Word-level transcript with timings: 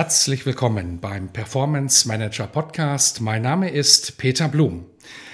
Herzlich 0.00 0.46
willkommen 0.46 0.98
beim 0.98 1.28
Performance 1.28 2.08
Manager 2.08 2.46
Podcast. 2.46 3.20
Mein 3.20 3.42
Name 3.42 3.68
ist 3.68 4.16
Peter 4.16 4.48
Blum. 4.48 4.86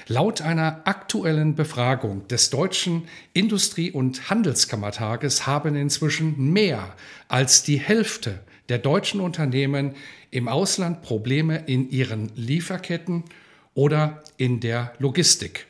Laut 0.09 0.43
einer 0.43 0.81
aktuellen 0.87 1.55
Befragung 1.55 2.27
des 2.27 2.51
Deutschen 2.51 3.07
Industrie- 3.33 3.93
und 3.93 4.29
Handelskammertages 4.29 5.47
haben 5.47 5.77
inzwischen 5.77 6.53
mehr 6.53 6.97
als 7.29 7.63
die 7.63 7.79
Hälfte 7.79 8.41
der 8.69 8.79
deutschen 8.79 9.21
Unternehmen 9.21 9.95
im 10.33 10.49
Ausland 10.49 11.01
Probleme 11.01 11.63
in 11.67 11.89
ihren 11.89 12.33
Lieferketten 12.35 13.23
oder 13.75 14.25
in 14.37 14.59
der 14.59 14.95
Logistik. 14.99 15.69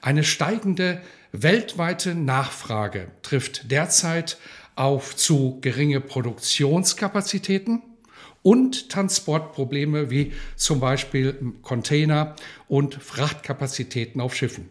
Eine 0.00 0.24
steigende 0.24 1.02
weltweite 1.32 2.14
Nachfrage 2.14 3.08
trifft 3.20 3.70
derzeit 3.70 4.38
auf 4.76 5.14
zu 5.14 5.58
geringe 5.60 6.00
Produktionskapazitäten, 6.00 7.82
und 8.42 8.88
Transportprobleme 8.88 10.10
wie 10.10 10.32
zum 10.56 10.80
Beispiel 10.80 11.54
Container 11.62 12.36
und 12.68 12.94
Frachtkapazitäten 12.94 14.20
auf 14.20 14.34
Schiffen. 14.34 14.68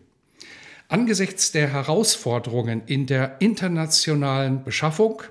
Angesichts 0.88 1.52
der 1.52 1.72
Herausforderungen 1.72 2.82
in 2.88 3.06
der 3.06 3.40
internationalen 3.42 4.64
Beschaffung 4.64 5.22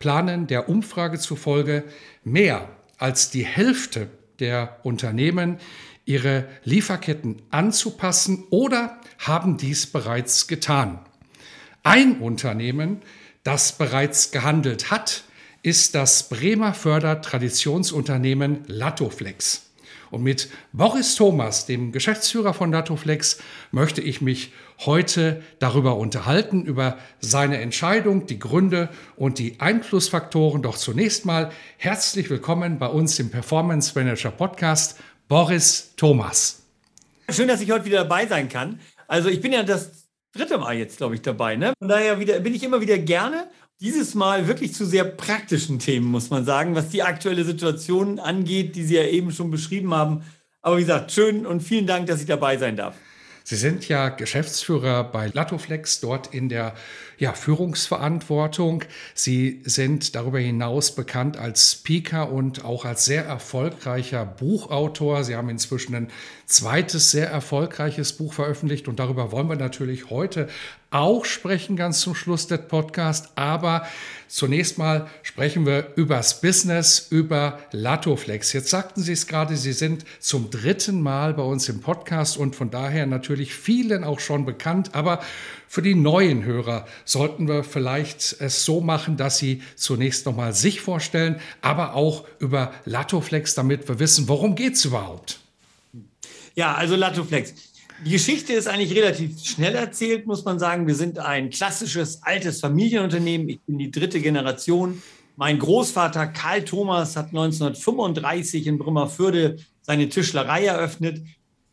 planen 0.00 0.48
der 0.48 0.68
Umfrage 0.68 1.18
zufolge 1.18 1.84
mehr 2.24 2.68
als 2.98 3.30
die 3.30 3.44
Hälfte 3.44 4.08
der 4.40 4.80
Unternehmen 4.82 5.58
ihre 6.06 6.48
Lieferketten 6.64 7.42
anzupassen 7.50 8.44
oder 8.50 9.00
haben 9.18 9.58
dies 9.58 9.86
bereits 9.86 10.48
getan. 10.48 11.00
Ein 11.82 12.18
Unternehmen, 12.18 13.02
das 13.44 13.78
bereits 13.78 14.32
gehandelt 14.32 14.90
hat, 14.90 15.24
ist 15.62 15.94
das 15.94 16.28
Bremer 16.28 16.74
Fördertraditionsunternehmen 16.74 18.64
Latoflex. 18.66 19.66
Und 20.10 20.22
mit 20.22 20.48
Boris 20.72 21.14
Thomas, 21.16 21.66
dem 21.66 21.92
Geschäftsführer 21.92 22.54
von 22.54 22.70
Latoflex, 22.70 23.38
möchte 23.72 24.00
ich 24.00 24.20
mich 24.20 24.52
heute 24.84 25.42
darüber 25.58 25.96
unterhalten, 25.96 26.64
über 26.64 26.98
seine 27.20 27.58
Entscheidung, 27.58 28.26
die 28.26 28.38
Gründe 28.38 28.88
und 29.16 29.38
die 29.38 29.58
Einflussfaktoren. 29.58 30.62
Doch 30.62 30.76
zunächst 30.76 31.24
mal 31.24 31.50
herzlich 31.78 32.30
willkommen 32.30 32.78
bei 32.78 32.86
uns 32.86 33.18
im 33.18 33.30
Performance 33.30 33.92
Manager 33.94 34.30
Podcast, 34.30 34.98
Boris 35.28 35.92
Thomas. 35.96 36.62
Schön, 37.28 37.48
dass 37.48 37.60
ich 37.60 37.70
heute 37.70 37.84
wieder 37.84 38.02
dabei 38.02 38.26
sein 38.26 38.48
kann. 38.48 38.80
Also 39.08 39.28
ich 39.28 39.40
bin 39.40 39.52
ja 39.52 39.62
das 39.62 40.06
dritte 40.32 40.58
Mal 40.58 40.76
jetzt, 40.76 40.98
glaube 40.98 41.14
ich, 41.14 41.22
dabei. 41.22 41.56
Ne? 41.56 41.72
Von 41.78 41.88
daher 41.88 42.20
wieder, 42.20 42.38
bin 42.40 42.54
ich 42.54 42.62
immer 42.62 42.80
wieder 42.80 42.98
gerne 42.98 43.48
dieses 43.80 44.14
Mal 44.14 44.48
wirklich 44.48 44.74
zu 44.74 44.86
sehr 44.86 45.04
praktischen 45.04 45.78
Themen, 45.78 46.06
muss 46.06 46.30
man 46.30 46.44
sagen, 46.44 46.74
was 46.74 46.88
die 46.88 47.02
aktuelle 47.02 47.44
Situation 47.44 48.18
angeht, 48.18 48.74
die 48.74 48.84
Sie 48.84 48.94
ja 48.94 49.04
eben 49.04 49.32
schon 49.32 49.50
beschrieben 49.50 49.94
haben. 49.94 50.24
Aber 50.62 50.78
wie 50.78 50.82
gesagt, 50.82 51.12
schön 51.12 51.46
und 51.46 51.60
vielen 51.60 51.86
Dank, 51.86 52.06
dass 52.06 52.20
ich 52.20 52.26
dabei 52.26 52.56
sein 52.56 52.76
darf. 52.76 52.96
Sie 53.44 53.54
sind 53.54 53.86
ja 53.88 54.08
Geschäftsführer 54.08 55.04
bei 55.04 55.30
Latoflex, 55.32 56.00
dort 56.00 56.34
in 56.34 56.48
der 56.48 56.74
ja, 57.18 57.32
Führungsverantwortung. 57.32 58.84
Sie 59.14 59.62
sind 59.64 60.14
darüber 60.14 60.38
hinaus 60.38 60.94
bekannt 60.94 61.36
als 61.36 61.72
Speaker 61.72 62.30
und 62.30 62.64
auch 62.64 62.84
als 62.84 63.04
sehr 63.04 63.24
erfolgreicher 63.24 64.24
Buchautor. 64.24 65.24
Sie 65.24 65.36
haben 65.36 65.48
inzwischen 65.48 65.94
ein 65.94 66.08
zweites 66.46 67.10
sehr 67.10 67.28
erfolgreiches 67.28 68.12
Buch 68.12 68.32
veröffentlicht 68.32 68.86
und 68.88 68.98
darüber 68.98 69.32
wollen 69.32 69.48
wir 69.48 69.56
natürlich 69.56 70.10
heute 70.10 70.48
auch 70.90 71.24
sprechen, 71.24 71.76
ganz 71.76 72.00
zum 72.00 72.14
Schluss 72.14 72.46
des 72.46 72.60
Podcasts. 72.68 73.30
Aber 73.34 73.86
zunächst 74.28 74.78
mal 74.78 75.08
sprechen 75.22 75.66
wir 75.66 75.92
übers 75.96 76.40
Business, 76.40 77.08
über 77.10 77.58
Latoflex. 77.72 78.52
Jetzt 78.52 78.70
sagten 78.70 79.02
Sie 79.02 79.12
es 79.12 79.26
gerade, 79.26 79.56
Sie 79.56 79.72
sind 79.72 80.04
zum 80.20 80.50
dritten 80.50 81.02
Mal 81.02 81.34
bei 81.34 81.42
uns 81.42 81.68
im 81.68 81.80
Podcast 81.80 82.36
und 82.36 82.54
von 82.54 82.70
daher 82.70 83.06
natürlich 83.06 83.54
vielen 83.54 84.04
auch 84.04 84.20
schon 84.20 84.46
bekannt. 84.46 84.94
Aber 84.94 85.20
für 85.68 85.82
die 85.82 85.94
neuen 85.94 86.44
Hörer 86.44 86.86
sollten 87.04 87.48
wir 87.48 87.64
vielleicht 87.64 88.36
es 88.40 88.64
so 88.64 88.80
machen, 88.80 89.16
dass 89.16 89.38
Sie 89.38 89.62
zunächst 89.74 90.26
nochmal 90.26 90.52
sich 90.52 90.80
vorstellen, 90.80 91.40
aber 91.60 91.94
auch 91.94 92.24
über 92.38 92.72
Latoflex, 92.84 93.54
damit 93.54 93.88
wir 93.88 93.98
wissen, 93.98 94.28
worum 94.28 94.54
geht 94.54 94.74
es 94.74 94.84
überhaupt. 94.84 95.40
Ja, 96.54 96.74
also 96.74 96.96
Latoflex. 96.96 97.54
Die 98.04 98.10
Geschichte 98.10 98.52
ist 98.52 98.68
eigentlich 98.68 98.94
relativ 98.94 99.42
schnell 99.42 99.74
erzählt, 99.74 100.26
muss 100.26 100.44
man 100.44 100.58
sagen. 100.58 100.86
Wir 100.86 100.94
sind 100.94 101.18
ein 101.18 101.50
klassisches 101.50 102.22
altes 102.22 102.60
Familienunternehmen. 102.60 103.48
Ich 103.48 103.60
bin 103.60 103.78
die 103.78 103.90
dritte 103.90 104.20
Generation. 104.20 105.02
Mein 105.36 105.58
Großvater 105.58 106.26
Karl 106.28 106.64
Thomas 106.64 107.16
hat 107.16 107.28
1935 107.28 108.66
in 108.66 108.78
Brümmerförde 108.78 109.56
seine 109.82 110.08
Tischlerei 110.08 110.66
eröffnet. 110.66 111.22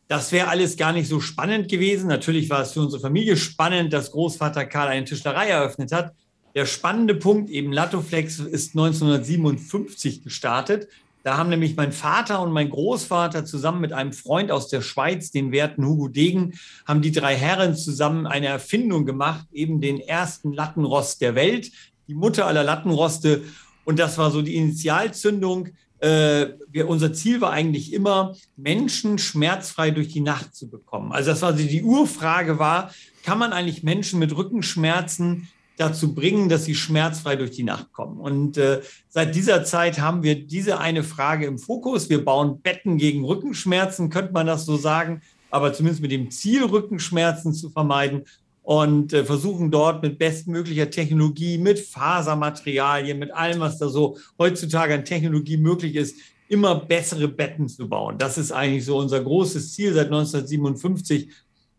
Das 0.08 0.32
wäre 0.32 0.50
alles 0.50 0.78
gar 0.78 0.92
nicht 0.92 1.08
so 1.08 1.20
spannend 1.20 1.70
gewesen. 1.70 2.08
Natürlich 2.08 2.50
war 2.50 2.62
es 2.62 2.74
für 2.74 2.82
unsere 2.82 3.02
Familie 3.02 3.38
spannend, 3.38 3.94
dass 3.94 4.12
Großvater 4.12 4.66
Karl 4.66 4.90
eine 4.90 5.06
Tischlerei 5.06 5.48
eröffnet 5.48 5.92
hat. 5.92 6.14
Der 6.56 6.66
spannende 6.66 7.16
Punkt, 7.16 7.50
eben 7.50 7.72
Latoflex, 7.72 8.40
ist 8.40 8.76
1957 8.76 10.24
gestartet. 10.24 10.88
Da 11.24 11.38
haben 11.38 11.50
nämlich 11.50 11.78
mein 11.78 11.94
Vater 11.94 12.42
und 12.42 12.52
mein 12.52 12.70
Großvater 12.70 13.46
zusammen 13.46 13.80
mit 13.80 13.94
einem 13.94 14.12
Freund 14.12 14.52
aus 14.52 14.68
der 14.68 14.82
Schweiz, 14.82 15.32
dem 15.32 15.54
werten 15.54 15.86
Hugo 15.86 16.10
Degen, 16.10 16.54
haben 16.86 17.02
die 17.02 17.14
drei 17.14 17.36
Herren 17.36 17.76
zusammen 17.76 18.28
eine 18.28 18.48
Erfindung 18.48 19.06
gemacht, 19.06 19.48
eben 19.54 19.80
den 19.80 20.00
ersten 20.00 20.52
Lattenrost 20.52 21.22
der 21.22 21.34
Welt, 21.34 21.72
die 22.10 22.14
Mutter 22.14 22.46
aller 22.46 22.66
Lattenroste. 22.66 23.42
Und 23.86 24.00
das 24.00 24.18
war 24.18 24.32
so 24.32 24.42
die 24.42 24.56
Initialzündung. 24.56 25.70
Äh, 26.04 26.58
wir, 26.70 26.90
unser 26.90 27.14
Ziel 27.14 27.40
war 27.40 27.52
eigentlich 27.52 27.94
immer, 27.94 28.36
Menschen 28.58 29.18
schmerzfrei 29.18 29.92
durch 29.92 30.10
die 30.10 30.20
Nacht 30.20 30.54
zu 30.54 30.70
bekommen. 30.70 31.14
Also 31.14 31.32
das 31.32 31.42
war 31.42 31.54
die 31.54 31.82
Urfrage 31.82 32.60
war, 32.60 32.94
kann 33.24 33.38
man 33.38 33.54
eigentlich 33.54 33.84
Menschen 33.84 34.20
mit 34.20 34.36
Rückenschmerzen 34.36 35.48
dazu 35.78 36.14
bringen, 36.14 36.50
dass 36.50 36.66
sie 36.66 36.76
schmerzfrei 36.76 37.38
durch 37.38 37.52
die 37.52 37.64
Nacht 37.64 37.94
kommen. 37.94 38.20
Und 38.20 38.58
äh, 38.58 38.82
seit 39.08 39.34
dieser 39.34 39.64
Zeit 39.64 40.02
haben 40.02 40.24
wir 40.24 40.46
diese 40.46 40.78
eine 40.78 41.04
Frage 41.04 41.46
im 41.46 41.58
Fokus. 41.58 42.10
Wir 42.10 42.24
bauen 42.26 42.62
Betten 42.62 42.98
gegen 42.98 43.24
Rückenschmerzen, 43.24 44.10
könnte 44.10 44.34
man 44.34 44.46
das 44.46 44.66
so 44.66 44.76
sagen, 44.76 45.22
aber 45.52 45.72
zumindest 45.72 46.02
mit 46.02 46.12
dem 46.12 46.32
Ziel, 46.32 46.66
Rückenschmerzen 46.66 47.54
zu 47.54 47.70
vermeiden 47.70 48.26
und 48.64 49.14
äh, 49.14 49.26
versuchen 49.26 49.70
dort 49.70 50.02
mit 50.02 50.18
bestmöglicher 50.18 50.90
Technologie, 50.90 51.58
mit 51.58 51.80
Fasermaterialien, 51.80 53.20
mit 53.20 53.32
allem, 53.32 53.60
was 53.60 53.78
da 53.78 53.90
so 53.90 54.18
heutzutage 54.40 54.94
an 54.94 55.06
Technologie 55.06 55.58
möglich 55.58 55.96
ist, 55.96 56.16
immer 56.48 56.76
bessere 56.76 57.28
Betten 57.28 57.68
zu 57.68 57.88
bauen. 57.88 58.18
Das 58.18 58.38
ist 58.38 58.52
eigentlich 58.52 58.86
so 58.86 58.98
unser 58.98 59.22
großes 59.22 59.74
Ziel 59.74 59.94
seit 59.94 60.08
1957 60.08 61.30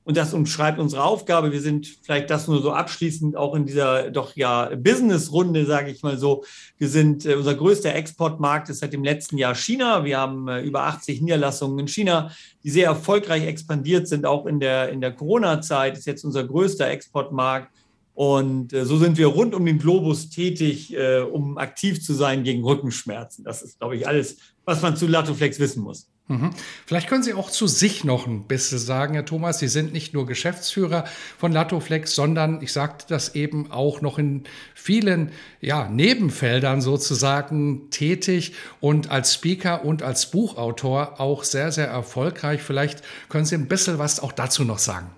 und 0.05 0.19
das 0.19 0.35
umschreibt 0.35 0.79
unsere 0.79 1.03
Aufgabe. 1.03 1.51
Wir 1.51 1.63
sind 1.63 1.87
vielleicht 2.03 2.29
das 2.29 2.47
nur 2.47 2.61
so 2.61 2.73
abschließend 2.73 3.37
auch 3.37 3.55
in 3.55 3.65
dieser 3.65 4.11
doch 4.11 4.37
ja 4.37 4.71
Business-Runde, 4.77 5.65
sage 5.65 5.91
ich 5.91 6.03
mal 6.03 6.19
so. 6.19 6.45
Wir 6.77 6.89
sind, 6.89 7.25
äh, 7.25 7.35
unser 7.35 7.55
größter 7.55 7.95
Exportmarkt 7.95 8.69
ist 8.69 8.81
seit 8.81 8.93
dem 8.93 9.03
letzten 9.03 9.39
Jahr 9.39 9.55
China. 9.55 10.05
Wir 10.05 10.19
haben 10.19 10.47
äh, 10.47 10.61
über 10.61 10.83
80 10.83 11.23
Niederlassungen 11.23 11.79
in 11.79 11.89
China, 11.89 12.31
die 12.63 12.71
sehr 12.71 12.87
erfolgreich 12.87 13.45
expandiert 13.47 14.07
sind, 14.07 14.27
auch 14.27 14.45
in 14.45 14.61
der, 14.61 14.91
in 14.91 15.01
der 15.01 15.13
Corona-Zeit. 15.13 15.97
Ist 15.97 16.07
jetzt 16.07 16.25
unser 16.25 16.45
größter 16.45 16.89
Exportmarkt. 16.89 17.73
Und 18.13 18.73
äh, 18.75 18.85
so 18.85 18.99
sind 18.99 19.17
wir 19.17 19.29
rund 19.29 19.55
um 19.55 19.65
den 19.65 19.79
Globus 19.79 20.29
tätig, 20.29 20.95
äh, 20.95 21.21
um 21.21 21.57
aktiv 21.57 22.03
zu 22.03 22.13
sein 22.13 22.45
gegen 22.45 22.63
Rückenschmerzen. 22.63 23.43
Das 23.43 23.63
ist, 23.63 23.79
glaube 23.79 23.97
ich, 23.97 24.07
alles, 24.07 24.37
was 24.65 24.83
man 24.83 24.97
zu 24.97 25.07
Latoflex 25.07 25.59
wissen 25.59 25.83
muss. 25.83 26.09
Mhm. 26.27 26.51
Vielleicht 26.87 27.09
können 27.09 27.23
Sie 27.23 27.35
auch 27.35 27.51
zu 27.51 27.67
sich 27.67 28.03
noch 28.03 28.27
ein 28.27 28.47
bisschen 28.47 28.79
sagen, 28.79 29.13
Herr 29.13 29.27
Thomas. 29.27 29.59
Sie 29.59 29.69
sind 29.69 29.93
nicht 29.93 30.15
nur 30.15 30.25
Geschäftsführer 30.25 31.05
von 31.37 31.53
Latoflex, 31.53 32.15
sondern 32.15 32.63
ich 32.63 32.73
sagte 32.73 33.05
das 33.09 33.35
eben 33.35 33.71
auch 33.71 34.01
noch 34.01 34.19
in 34.19 34.45
vielen 34.75 35.33
ja, 35.61 35.87
Nebenfeldern 35.91 36.81
sozusagen 36.81 37.91
tätig 37.91 38.55
und 38.81 39.11
als 39.11 39.35
Speaker 39.35 39.85
und 39.85 40.03
als 40.03 40.31
Buchautor 40.31 41.21
auch 41.21 41.45
sehr, 41.45 41.71
sehr 41.73 41.89
erfolgreich. 41.89 42.63
Vielleicht 42.63 43.03
können 43.29 43.45
Sie 43.45 43.55
ein 43.55 43.69
bisschen 43.69 43.99
was 43.99 44.19
auch 44.19 44.33
dazu 44.33 44.65
noch 44.65 44.79
sagen. 44.79 45.11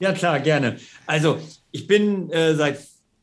Ja, 0.00 0.12
klar, 0.12 0.40
gerne. 0.40 0.78
Also 1.06 1.38
ich 1.72 1.86
bin 1.86 2.30
äh, 2.30 2.54
seit 2.54 2.78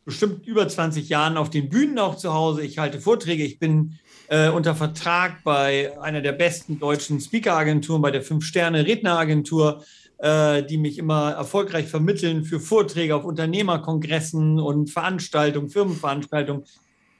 bestimmt 0.05 0.45
über 0.45 0.67
20 0.67 1.09
Jahren 1.09 1.37
auf 1.37 1.49
den 1.49 1.69
Bühnen 1.69 1.97
auch 1.97 2.15
zu 2.15 2.33
Hause. 2.33 2.61
Ich 2.61 2.77
halte 2.77 3.01
Vorträge. 3.01 3.43
Ich 3.43 3.57
bin 3.57 3.97
äh, 4.27 4.49
unter 4.49 4.75
Vertrag 4.75 5.43
bei 5.43 5.97
einer 6.01 6.21
der 6.21 6.31
besten 6.31 6.79
deutschen 6.79 7.19
Speaker-Agenturen, 7.19 8.01
bei 8.01 8.11
der 8.11 8.21
Fünf-Sterne-Redneragentur, 8.21 9.83
äh, 10.17 10.63
die 10.63 10.77
mich 10.77 10.97
immer 10.97 11.31
erfolgreich 11.31 11.87
vermitteln 11.87 12.45
für 12.45 12.59
Vorträge 12.59 13.15
auf 13.15 13.25
Unternehmerkongressen 13.25 14.59
und 14.59 14.89
Veranstaltungen, 14.89 15.69
Firmenveranstaltungen. 15.69 16.63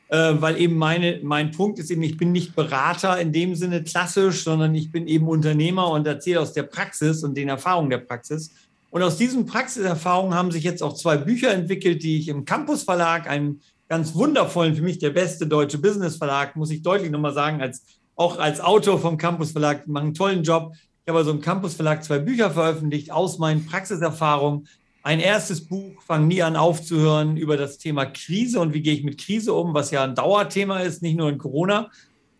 Äh, 0.07 0.34
weil 0.40 0.60
eben 0.62 0.78
meine, 0.78 1.19
mein 1.24 1.52
Punkt 1.52 1.80
ist 1.80 1.90
eben, 1.90 2.04
ich 2.04 2.18
bin 2.18 2.31
nicht 2.31 2.56
Berater 2.56 3.19
in 3.19 3.31
dem 3.31 3.56
Sinne 3.56 3.84
klassisch, 3.84 4.44
sondern 4.44 4.75
ich 4.75 4.92
bin 4.92 5.08
eben 5.08 5.28
Unternehmer 5.28 5.90
und 5.90 6.06
erzähle 6.06 6.42
aus 6.42 6.54
der 6.54 6.63
Praxis 6.63 7.24
und 7.24 7.36
den 7.36 7.50
Erfahrungen 7.50 7.90
der 7.90 7.98
Praxis. 7.98 8.51
Und 8.92 9.01
aus 9.01 9.18
diesen 9.18 9.46
Praxiserfahrungen 9.46 10.36
haben 10.36 10.51
sich 10.51 10.63
jetzt 10.63 10.81
auch 10.81 10.94
zwei 10.94 11.18
Bücher 11.18 11.51
entwickelt, 11.51 12.04
die 12.04 12.19
ich 12.19 12.30
im 12.30 12.46
Campus 12.46 12.84
Verlag, 12.84 13.28
einem 13.28 13.60
ganz 13.88 14.16
wundervollen, 14.16 14.76
für 14.76 14.82
mich 14.82 15.00
der 15.00 15.12
beste 15.12 15.48
deutsche 15.48 15.78
Business 15.78 16.18
Verlag, 16.18 16.56
muss 16.56 16.72
ich 16.72 16.82
deutlich 16.82 17.12
nochmal 17.12 17.34
sagen, 17.34 17.62
als, 17.62 17.84
auch 18.16 18.40
als 18.40 18.60
Autor 18.60 19.00
vom 19.00 19.18
Campus 19.18 19.52
Verlag, 19.52 19.88
machen 19.88 20.06
einen 20.06 20.14
tollen 20.14 20.44
Job. 20.44 20.74
Ich 21.04 21.10
habe 21.10 21.20
also 21.20 21.32
im 21.32 21.42
Campus 21.42 21.76
Verlag 21.76 22.04
zwei 22.04 22.20
Bücher 22.20 22.50
veröffentlicht 22.50 23.12
aus 23.12 23.38
meinen 23.38 23.66
Praxiserfahrungen. 23.66 24.68
Ein 25.04 25.20
erstes 25.20 25.68
Buch, 25.68 26.02
Fang 26.02 26.28
nie 26.28 26.42
an 26.42 26.56
aufzuhören, 26.56 27.38
über 27.38 27.58
das 27.58 27.78
Thema 27.78 28.06
Krise 28.06 28.60
und 28.60 28.74
wie 28.74 28.82
gehe 28.82 28.96
ich 28.96 29.04
mit 29.04 29.20
Krise 29.20 29.54
um, 29.54 29.76
was 29.76 29.92
ja 29.92 30.04
ein 30.04 30.16
Dauerthema 30.16 30.80
ist, 30.80 31.04
nicht 31.04 31.16
nur 31.16 31.30
in 31.30 31.38
Corona. 31.38 31.92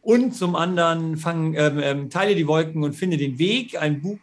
Und 0.02 0.36
zum 0.36 0.56
anderen 0.56 1.18
fang, 1.18 1.54
ähm, 1.54 1.80
ähm, 1.80 2.10
Teile 2.10 2.36
die 2.36 2.48
Wolken 2.48 2.84
und 2.84 2.94
finde 2.94 3.18
den 3.18 3.38
Weg, 3.38 3.80
ein 3.80 4.02
Buch 4.02 4.18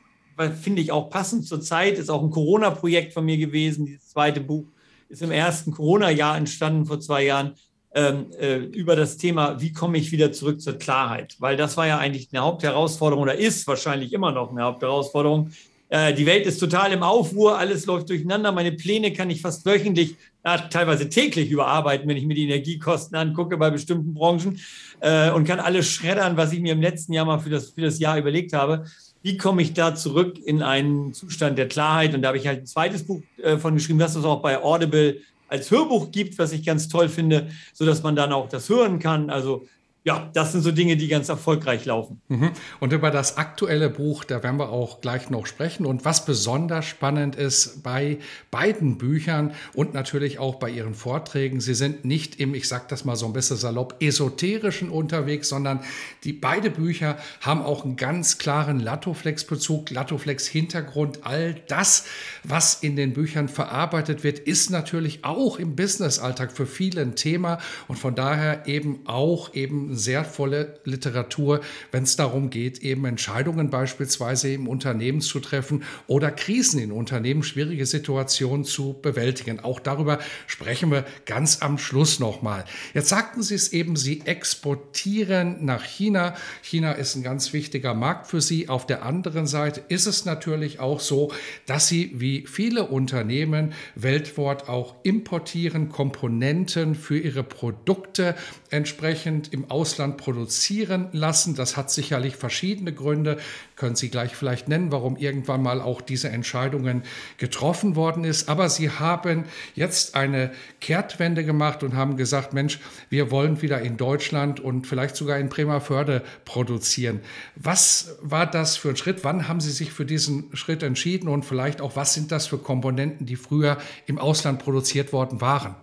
finde 0.60 0.82
ich 0.82 0.90
auch 0.90 1.10
passend 1.10 1.46
zur 1.46 1.60
Zeit, 1.60 1.98
ist 1.98 2.10
auch 2.10 2.22
ein 2.22 2.30
Corona-Projekt 2.30 3.12
von 3.12 3.24
mir 3.24 3.36
gewesen. 3.36 3.86
Dieses 3.86 4.08
zweite 4.08 4.40
Buch 4.40 4.64
ist 5.12 5.22
im 5.22 5.30
ersten 5.30 5.72
Corona-Jahr 5.72 6.38
entstanden, 6.38 6.86
vor 6.86 6.98
zwei 6.98 7.24
Jahren, 7.24 7.52
ähm, 7.94 8.30
äh, 8.40 8.56
über 8.56 8.96
das 8.96 9.18
Thema, 9.18 9.60
wie 9.60 9.72
komme 9.72 9.98
ich 9.98 10.10
wieder 10.10 10.32
zurück 10.32 10.62
zur 10.62 10.78
Klarheit? 10.78 11.36
Weil 11.38 11.58
das 11.58 11.76
war 11.76 11.86
ja 11.86 11.98
eigentlich 11.98 12.30
eine 12.32 12.42
Hauptherausforderung 12.42 13.22
oder 13.22 13.34
ist 13.34 13.66
wahrscheinlich 13.66 14.14
immer 14.14 14.32
noch 14.32 14.50
eine 14.50 14.62
Hauptherausforderung. 14.62 15.50
Äh, 15.90 16.14
die 16.14 16.24
Welt 16.24 16.46
ist 16.46 16.58
total 16.58 16.92
im 16.92 17.02
Aufruhr, 17.02 17.58
alles 17.58 17.84
läuft 17.84 18.08
durcheinander. 18.08 18.50
Meine 18.50 18.72
Pläne 18.72 19.12
kann 19.12 19.28
ich 19.28 19.42
fast 19.42 19.66
wöchentlich, 19.66 20.16
ja, 20.42 20.56
teilweise 20.56 21.10
täglich 21.10 21.50
überarbeiten, 21.50 22.08
wenn 22.08 22.16
ich 22.16 22.24
mir 22.24 22.34
die 22.34 22.44
Energiekosten 22.44 23.14
angucke 23.14 23.58
bei 23.58 23.68
bestimmten 23.68 24.14
Branchen 24.14 24.58
äh, 25.00 25.30
und 25.30 25.44
kann 25.44 25.60
alles 25.60 25.86
schreddern, 25.90 26.38
was 26.38 26.54
ich 26.54 26.60
mir 26.60 26.72
im 26.72 26.80
letzten 26.80 27.12
Jahr 27.12 27.26
mal 27.26 27.38
für 27.38 27.50
das, 27.50 27.72
für 27.72 27.82
das 27.82 27.98
Jahr 27.98 28.16
überlegt 28.16 28.54
habe 28.54 28.86
wie 29.22 29.36
komme 29.36 29.62
ich 29.62 29.72
da 29.72 29.94
zurück 29.94 30.38
in 30.44 30.62
einen 30.62 31.14
Zustand 31.14 31.56
der 31.58 31.68
Klarheit? 31.68 32.14
Und 32.14 32.22
da 32.22 32.28
habe 32.28 32.38
ich 32.38 32.46
halt 32.46 32.60
ein 32.60 32.66
zweites 32.66 33.04
Buch 33.04 33.22
äh, 33.42 33.56
von 33.56 33.74
geschrieben, 33.74 33.98
das 33.98 34.16
es 34.16 34.24
auch 34.24 34.42
bei 34.42 34.62
Audible 34.62 35.18
als 35.48 35.70
Hörbuch 35.70 36.10
gibt, 36.10 36.38
was 36.38 36.52
ich 36.52 36.64
ganz 36.64 36.88
toll 36.88 37.08
finde, 37.08 37.48
so 37.72 37.84
dass 37.84 38.02
man 38.02 38.16
dann 38.16 38.32
auch 38.32 38.48
das 38.48 38.68
hören 38.68 38.98
kann. 38.98 39.30
Also 39.30 39.66
ja, 40.04 40.30
das 40.34 40.50
sind 40.50 40.62
so 40.62 40.72
Dinge, 40.72 40.96
die 40.96 41.06
ganz 41.06 41.28
erfolgreich 41.28 41.84
laufen. 41.84 42.20
Mhm. 42.26 42.50
Und 42.80 42.92
über 42.92 43.12
das 43.12 43.36
aktuelle 43.36 43.88
Buch, 43.88 44.24
da 44.24 44.42
werden 44.42 44.58
wir 44.58 44.70
auch 44.70 45.00
gleich 45.00 45.30
noch 45.30 45.46
sprechen. 45.46 45.86
Und 45.86 46.04
was 46.04 46.24
besonders 46.24 46.86
spannend 46.86 47.36
ist 47.36 47.84
bei 47.84 48.18
beiden 48.50 48.98
Büchern 48.98 49.54
und 49.74 49.94
natürlich 49.94 50.40
auch 50.40 50.56
bei 50.56 50.70
Ihren 50.70 50.94
Vorträgen, 50.94 51.60
Sie 51.60 51.74
sind 51.74 52.04
nicht 52.04 52.40
im, 52.40 52.54
ich 52.54 52.66
sage 52.66 52.86
das 52.88 53.04
mal 53.04 53.14
so 53.14 53.26
ein 53.26 53.32
bisschen 53.32 53.56
salopp, 53.56 53.94
esoterischen 54.00 54.90
unterwegs, 54.90 55.48
sondern 55.48 55.80
die 56.24 56.32
beide 56.32 56.70
Bücher 56.70 57.16
haben 57.40 57.62
auch 57.62 57.84
einen 57.84 57.94
ganz 57.94 58.38
klaren 58.38 58.80
Latoflex-Bezug, 58.80 59.90
Latoflex-Hintergrund. 59.90 61.20
All 61.22 61.54
das, 61.68 62.06
was 62.42 62.74
in 62.74 62.96
den 62.96 63.12
Büchern 63.12 63.48
verarbeitet 63.48 64.24
wird, 64.24 64.40
ist 64.40 64.70
natürlich 64.70 65.24
auch 65.24 65.60
im 65.60 65.76
Business-Alltag 65.76 66.50
für 66.50 66.66
viele 66.66 67.02
ein 67.02 67.14
Thema 67.14 67.58
und 67.86 68.00
von 68.00 68.16
daher 68.16 68.66
eben 68.66 69.06
auch 69.06 69.54
eben 69.54 69.91
sehr 69.96 70.24
volle 70.24 70.80
Literatur, 70.84 71.60
wenn 71.90 72.04
es 72.04 72.16
darum 72.16 72.50
geht, 72.50 72.78
eben 72.78 73.04
Entscheidungen 73.04 73.70
beispielsweise 73.70 74.52
im 74.52 74.68
Unternehmen 74.68 75.20
zu 75.20 75.40
treffen 75.40 75.84
oder 76.06 76.30
Krisen 76.30 76.80
in 76.80 76.92
Unternehmen, 76.92 77.42
schwierige 77.42 77.86
Situationen 77.86 78.64
zu 78.64 78.96
bewältigen. 79.00 79.60
Auch 79.60 79.80
darüber 79.80 80.18
sprechen 80.46 80.90
wir 80.90 81.04
ganz 81.26 81.62
am 81.62 81.78
Schluss 81.78 82.20
nochmal. 82.20 82.64
Jetzt 82.94 83.08
sagten 83.08 83.42
Sie 83.42 83.54
es 83.54 83.72
eben, 83.72 83.96
Sie 83.96 84.22
exportieren 84.24 85.64
nach 85.64 85.84
China. 85.84 86.34
China 86.62 86.92
ist 86.92 87.16
ein 87.16 87.22
ganz 87.22 87.52
wichtiger 87.52 87.94
Markt 87.94 88.26
für 88.28 88.40
Sie. 88.40 88.68
Auf 88.68 88.86
der 88.86 89.04
anderen 89.04 89.46
Seite 89.46 89.82
ist 89.88 90.06
es 90.06 90.24
natürlich 90.24 90.80
auch 90.80 91.00
so, 91.00 91.32
dass 91.66 91.88
Sie 91.88 92.12
wie 92.14 92.46
viele 92.46 92.84
Unternehmen 92.84 93.72
weltweit 93.94 94.68
auch 94.68 94.96
importieren, 95.02 95.88
Komponenten 95.88 96.94
für 96.94 97.18
Ihre 97.18 97.42
Produkte 97.42 98.34
entsprechend 98.70 99.52
im 99.52 99.70
Ausland 99.70 99.81
Ausland 99.82 100.16
produzieren 100.16 101.08
lassen. 101.10 101.56
Das 101.56 101.76
hat 101.76 101.90
sicherlich 101.90 102.36
verschiedene 102.36 102.92
Gründe. 102.92 103.38
Können 103.74 103.96
Sie 103.96 104.10
gleich 104.10 104.36
vielleicht 104.36 104.68
nennen, 104.68 104.92
warum 104.92 105.16
irgendwann 105.16 105.60
mal 105.60 105.80
auch 105.80 106.00
diese 106.00 106.28
Entscheidungen 106.28 107.02
getroffen 107.36 107.96
worden 107.96 108.22
ist. 108.22 108.48
Aber 108.48 108.68
Sie 108.68 108.90
haben 108.90 109.42
jetzt 109.74 110.14
eine 110.14 110.52
Kehrtwende 110.80 111.44
gemacht 111.44 111.82
und 111.82 111.96
haben 111.96 112.16
gesagt, 112.16 112.52
Mensch, 112.52 112.78
wir 113.10 113.32
wollen 113.32 113.60
wieder 113.60 113.80
in 113.80 113.96
Deutschland 113.96 114.60
und 114.60 114.86
vielleicht 114.86 115.16
sogar 115.16 115.38
in 115.38 115.48
Bremerförde 115.48 116.22
produzieren. 116.44 117.18
Was 117.56 118.18
war 118.22 118.46
das 118.46 118.76
für 118.76 118.90
ein 118.90 118.96
Schritt? 118.96 119.24
Wann 119.24 119.48
haben 119.48 119.58
Sie 119.58 119.72
sich 119.72 119.92
für 119.92 120.06
diesen 120.06 120.54
Schritt 120.54 120.84
entschieden? 120.84 121.28
Und 121.28 121.44
vielleicht 121.44 121.80
auch, 121.80 121.96
was 121.96 122.14
sind 122.14 122.30
das 122.30 122.46
für 122.46 122.58
Komponenten, 122.58 123.26
die 123.26 123.34
früher 123.34 123.78
im 124.06 124.20
Ausland 124.20 124.60
produziert 124.60 125.12
worden 125.12 125.40
waren? 125.40 125.74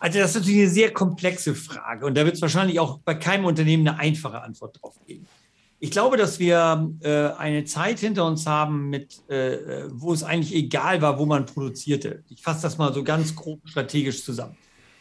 Also 0.00 0.18
das 0.18 0.30
ist 0.30 0.36
natürlich 0.36 0.60
eine 0.60 0.70
sehr 0.70 0.92
komplexe 0.92 1.54
Frage 1.54 2.06
und 2.06 2.16
da 2.16 2.24
wird 2.24 2.34
es 2.34 2.42
wahrscheinlich 2.42 2.80
auch 2.80 2.98
bei 3.00 3.14
keinem 3.14 3.44
Unternehmen 3.44 3.86
eine 3.86 3.98
einfache 3.98 4.42
Antwort 4.42 4.80
drauf 4.80 4.94
geben. 5.06 5.26
Ich 5.78 5.90
glaube, 5.90 6.16
dass 6.16 6.38
wir 6.38 6.90
äh, 7.00 7.38
eine 7.38 7.64
Zeit 7.64 8.00
hinter 8.00 8.26
uns 8.26 8.46
haben, 8.46 8.88
mit, 8.88 9.28
äh, 9.28 9.88
wo 9.90 10.12
es 10.12 10.22
eigentlich 10.22 10.54
egal 10.54 11.00
war, 11.02 11.18
wo 11.18 11.26
man 11.26 11.46
produzierte. 11.46 12.24
Ich 12.30 12.42
fasse 12.42 12.62
das 12.62 12.78
mal 12.78 12.92
so 12.92 13.04
ganz 13.04 13.36
grob 13.36 13.60
strategisch 13.64 14.24
zusammen. 14.24 14.56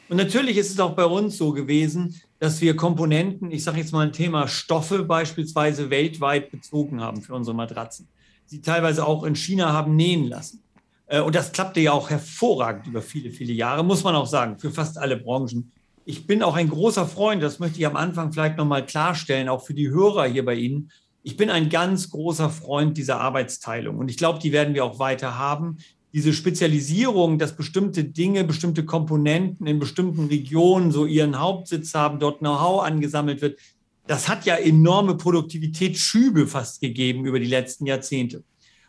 Und 0.10 0.18
natürlich 0.18 0.58
ist 0.58 0.72
es 0.72 0.80
auch 0.80 0.96
bei 0.96 1.06
uns 1.06 1.38
so 1.38 1.52
gewesen, 1.52 2.16
dass 2.40 2.60
wir 2.62 2.76
Komponenten, 2.76 3.52
ich 3.52 3.64
sage 3.64 3.78
jetzt 3.78 3.94
mal 3.94 4.08
ein 4.08 4.14
Thema 4.14 4.48
Stoffe 4.48 5.04
beispielsweise 5.04 5.90
weltweit 5.90 6.52
bezogen 6.52 7.00
haben 7.02 7.22
für 7.22 7.36
unsere 7.36 7.56
Matratzen. 7.56 8.08
Sie 8.46 8.62
teilweise 8.62 9.06
auch 9.06 9.24
in 9.24 9.36
China 9.36 9.72
haben 9.72 9.96
nähen 9.96 10.28
lassen. 10.28 10.64
Äh, 11.10 11.20
und 11.20 11.36
das 11.36 11.52
klappte 11.52 11.82
ja 11.82 11.92
auch 11.92 12.10
hervorragend 12.10 12.88
über 12.88 13.02
viele, 13.02 13.32
viele 13.32 13.52
Jahre, 13.52 13.84
muss 13.84 14.04
man 14.04 14.16
auch 14.16 14.28
sagen, 14.28 14.58
für 14.58 14.72
fast 14.72 14.98
alle 14.98 15.18
Branchen. 15.18 15.72
Ich 16.06 16.26
bin 16.26 16.42
auch 16.42 16.56
ein 16.56 16.70
großer 16.70 17.06
Freund, 17.06 17.44
das 17.44 17.60
möchte 17.60 17.80
ich 17.80 17.86
am 17.86 17.98
Anfang 17.98 18.32
vielleicht 18.32 18.58
nochmal 18.58 18.86
klarstellen, 18.86 19.50
auch 19.50 19.66
für 19.66 19.74
die 19.74 19.90
Hörer 19.90 20.26
hier 20.26 20.46
bei 20.46 20.56
Ihnen. 20.56 20.92
Ich 21.22 21.36
bin 21.36 21.50
ein 21.50 21.70
ganz 21.70 22.10
großer 22.10 22.50
Freund 22.50 22.98
dieser 22.98 23.20
Arbeitsteilung 23.20 23.98
und 23.98 24.10
ich 24.10 24.18
glaube, 24.18 24.40
die 24.40 24.52
werden 24.52 24.74
wir 24.74 24.86
auch 24.86 24.98
weiter 24.98 25.38
haben. 25.38 25.78
Diese 26.14 26.34
Spezialisierung, 26.34 27.38
dass 27.38 27.56
bestimmte 27.56 28.04
Dinge, 28.06 28.44
bestimmte 28.44 28.86
Komponenten 28.86 29.68
in 29.68 29.78
bestimmten 29.78 30.28
Regionen 30.28 30.92
so 30.92 31.06
ihren 31.06 31.40
Hauptsitz 31.40 31.94
haben, 31.94 32.20
dort 32.20 32.40
Know-how 32.40 32.84
angesammelt 32.84 33.42
wird, 33.42 33.60
das 34.08 34.28
hat 34.28 34.46
ja 34.46 34.56
enorme 34.56 35.16
Produktivitätsschübe 35.16 36.48
fast 36.48 36.82
gegeben 36.82 37.26
über 37.26 37.40
die 37.40 37.46
letzten 37.46 37.86
Jahrzehnte. 37.86 38.44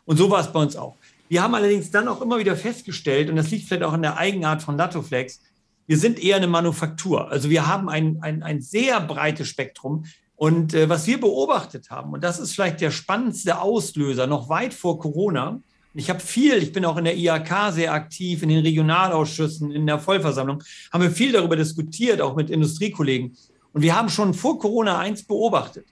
Und 0.06 0.16
so 0.16 0.30
war 0.30 0.40
es 0.40 0.50
bei 0.50 0.62
uns 0.62 0.76
auch. 0.76 0.96
Wir 1.30 1.44
haben 1.44 1.54
allerdings 1.54 1.92
dann 1.92 2.08
auch 2.08 2.22
immer 2.22 2.40
wieder 2.40 2.56
festgestellt, 2.56 3.30
und 3.30 3.36
das 3.36 3.52
liegt 3.52 3.68
vielleicht 3.68 3.84
auch 3.84 3.94
in 3.94 4.02
der 4.02 4.16
Eigenart 4.16 4.64
von 4.64 4.76
Latoflex, 4.76 5.40
wir 5.86 5.96
sind 5.96 6.20
eher 6.20 6.34
eine 6.34 6.48
Manufaktur. 6.48 7.30
Also 7.30 7.50
wir 7.50 7.68
haben 7.68 7.88
ein, 7.88 8.18
ein, 8.20 8.42
ein 8.42 8.60
sehr 8.60 9.00
breites 9.00 9.46
Spektrum. 9.46 10.06
Und 10.34 10.74
äh, 10.74 10.88
was 10.88 11.06
wir 11.06 11.20
beobachtet 11.20 11.88
haben, 11.88 12.12
und 12.14 12.24
das 12.24 12.40
ist 12.40 12.54
vielleicht 12.54 12.80
der 12.80 12.90
spannendste 12.90 13.60
Auslöser, 13.60 14.26
noch 14.26 14.48
weit 14.48 14.74
vor 14.74 14.98
Corona, 14.98 15.60
ich 15.94 16.10
habe 16.10 16.18
viel, 16.18 16.54
ich 16.54 16.72
bin 16.72 16.84
auch 16.84 16.96
in 16.96 17.04
der 17.04 17.16
IAK 17.16 17.74
sehr 17.74 17.92
aktiv, 17.92 18.42
in 18.42 18.48
den 18.48 18.64
Regionalausschüssen, 18.64 19.70
in 19.70 19.86
der 19.86 20.00
Vollversammlung, 20.00 20.64
haben 20.92 21.02
wir 21.02 21.12
viel 21.12 21.30
darüber 21.30 21.54
diskutiert, 21.54 22.20
auch 22.20 22.34
mit 22.34 22.50
Industriekollegen. 22.50 23.36
Und 23.72 23.82
wir 23.82 23.96
haben 23.96 24.08
schon 24.08 24.34
vor 24.34 24.58
Corona 24.58 24.98
eins 24.98 25.22
beobachtet. 25.22 25.86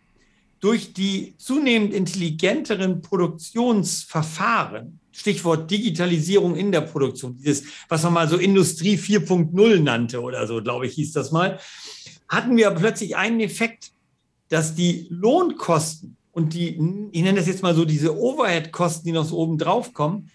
Durch 0.60 0.92
die 0.92 1.34
zunehmend 1.38 1.94
intelligenteren 1.94 3.00
Produktionsverfahren 3.00 4.98
Stichwort 5.18 5.68
Digitalisierung 5.70 6.54
in 6.54 6.70
der 6.70 6.82
Produktion, 6.82 7.36
dieses, 7.36 7.64
was 7.88 8.04
man 8.04 8.12
mal 8.12 8.28
so 8.28 8.36
Industrie 8.36 8.96
4.0 8.96 9.80
nannte 9.80 10.20
oder 10.20 10.46
so, 10.46 10.62
glaube 10.62 10.86
ich, 10.86 10.94
hieß 10.94 11.12
das 11.12 11.32
mal, 11.32 11.58
hatten 12.28 12.56
wir 12.56 12.70
plötzlich 12.70 13.16
einen 13.16 13.40
Effekt, 13.40 13.90
dass 14.48 14.76
die 14.76 15.08
Lohnkosten 15.10 16.16
und 16.30 16.54
die, 16.54 16.78
ich 17.10 17.22
nenne 17.22 17.38
das 17.38 17.48
jetzt 17.48 17.64
mal 17.64 17.74
so, 17.74 17.84
diese 17.84 18.16
Overhead-Kosten, 18.16 19.06
die 19.06 19.12
noch 19.12 19.24
so 19.24 19.38
oben 19.38 19.58
drauf 19.58 19.92
kommen, 19.92 20.30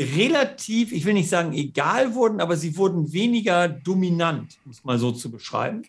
relativ, 0.00 0.92
ich 0.92 1.04
will 1.04 1.12
nicht 1.12 1.28
sagen 1.28 1.52
egal 1.52 2.14
wurden, 2.14 2.40
aber 2.40 2.56
sie 2.56 2.76
wurden 2.78 3.12
weniger 3.12 3.68
dominant, 3.68 4.58
um 4.64 4.70
es 4.70 4.82
mal 4.84 4.98
so 4.98 5.12
zu 5.12 5.30
beschreiben. 5.30 5.82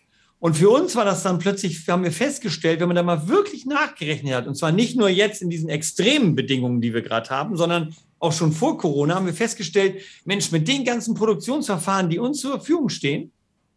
Und 0.46 0.56
für 0.56 0.70
uns 0.70 0.94
war 0.94 1.04
das 1.04 1.24
dann 1.24 1.40
plötzlich, 1.40 1.88
haben 1.88 2.04
wir 2.04 2.12
festgestellt, 2.12 2.78
wenn 2.78 2.86
man 2.86 2.94
da 2.94 3.02
mal 3.02 3.26
wirklich 3.26 3.66
nachgerechnet 3.66 4.32
hat, 4.32 4.46
und 4.46 4.54
zwar 4.54 4.70
nicht 4.70 4.96
nur 4.96 5.08
jetzt 5.08 5.42
in 5.42 5.50
diesen 5.50 5.68
extremen 5.68 6.36
Bedingungen, 6.36 6.80
die 6.80 6.94
wir 6.94 7.02
gerade 7.02 7.30
haben, 7.30 7.56
sondern 7.56 7.96
auch 8.20 8.32
schon 8.32 8.52
vor 8.52 8.78
Corona, 8.78 9.16
haben 9.16 9.26
wir 9.26 9.34
festgestellt, 9.34 10.02
Mensch, 10.24 10.52
mit 10.52 10.68
den 10.68 10.84
ganzen 10.84 11.16
Produktionsverfahren, 11.16 12.10
die 12.10 12.20
uns 12.20 12.38
zur 12.38 12.52
Verfügung 12.52 12.90
stehen, 12.90 13.32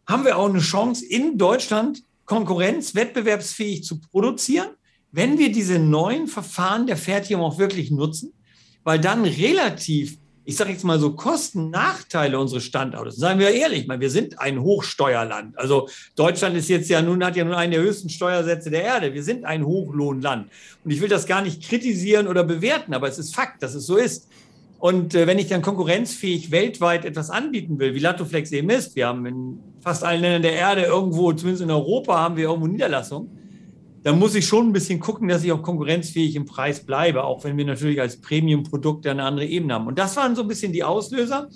haben 0.06 0.24
wir 0.24 0.38
auch 0.38 0.48
eine 0.48 0.60
Chance, 0.60 1.04
in 1.04 1.36
Deutschland 1.36 2.04
Konkurrenz, 2.24 2.94
wettbewerbsfähig 2.94 3.82
zu 3.82 3.98
produzieren, 3.98 4.68
wenn 5.10 5.38
wir 5.40 5.50
diese 5.50 5.80
neuen 5.80 6.28
Verfahren 6.28 6.86
der 6.86 6.96
Fertigung 6.96 7.42
auch 7.42 7.58
wirklich 7.58 7.90
nutzen, 7.90 8.32
weil 8.84 9.00
dann 9.00 9.24
relativ 9.24 10.18
ich 10.50 10.56
sage 10.56 10.72
jetzt 10.72 10.82
mal 10.82 10.98
so 10.98 11.12
Kosten-Nachteile 11.12 12.36
unseres 12.36 12.64
Standortes. 12.64 13.14
Seien 13.14 13.38
wir 13.38 13.50
ehrlich, 13.50 13.86
mal, 13.86 14.00
wir 14.00 14.10
sind 14.10 14.40
ein 14.40 14.60
Hochsteuerland. 14.60 15.56
Also 15.56 15.88
Deutschland 16.16 16.56
ist 16.56 16.68
jetzt 16.68 16.90
ja 16.90 17.00
nun, 17.00 17.24
hat 17.24 17.36
ja 17.36 17.44
nun 17.44 17.54
einen 17.54 17.70
der 17.70 17.82
höchsten 17.82 18.08
Steuersätze 18.08 18.68
der 18.68 18.82
Erde. 18.82 19.14
Wir 19.14 19.22
sind 19.22 19.44
ein 19.44 19.64
Hochlohnland. 19.64 20.50
Und 20.84 20.90
ich 20.90 21.00
will 21.00 21.08
das 21.08 21.26
gar 21.26 21.40
nicht 21.40 21.62
kritisieren 21.62 22.26
oder 22.26 22.42
bewerten, 22.42 22.94
aber 22.94 23.06
es 23.06 23.16
ist 23.20 23.32
Fakt, 23.32 23.62
dass 23.62 23.76
es 23.76 23.86
so 23.86 23.96
ist. 23.96 24.28
Und 24.80 25.14
äh, 25.14 25.28
wenn 25.28 25.38
ich 25.38 25.46
dann 25.46 25.62
konkurrenzfähig 25.62 26.50
weltweit 26.50 27.04
etwas 27.04 27.30
anbieten 27.30 27.78
will, 27.78 27.94
wie 27.94 28.00
Latoflex 28.00 28.50
eben 28.50 28.70
ist, 28.70 28.96
wir 28.96 29.06
haben 29.06 29.24
in 29.26 29.60
fast 29.80 30.02
allen 30.02 30.20
Ländern 30.20 30.42
der 30.42 30.54
Erde 30.54 30.82
irgendwo, 30.82 31.32
zumindest 31.32 31.62
in 31.62 31.70
Europa, 31.70 32.18
haben 32.18 32.36
wir 32.36 32.48
irgendwo 32.48 32.66
Niederlassungen, 32.66 33.30
da 34.02 34.12
muss 34.12 34.34
ich 34.34 34.46
schon 34.46 34.68
ein 34.68 34.72
bisschen 34.72 34.98
gucken, 34.98 35.28
dass 35.28 35.44
ich 35.44 35.52
auch 35.52 35.62
konkurrenzfähig 35.62 36.34
im 36.34 36.46
Preis 36.46 36.84
bleibe, 36.84 37.24
auch 37.24 37.44
wenn 37.44 37.56
wir 37.56 37.66
natürlich 37.66 38.00
als 38.00 38.20
Premium-Produkt 38.20 39.06
eine 39.06 39.22
andere 39.22 39.46
Ebene 39.46 39.74
haben. 39.74 39.86
Und 39.86 39.98
das 39.98 40.16
waren 40.16 40.34
so 40.34 40.42
ein 40.42 40.48
bisschen 40.48 40.72
die 40.72 40.84
Auslöser. 40.84 41.48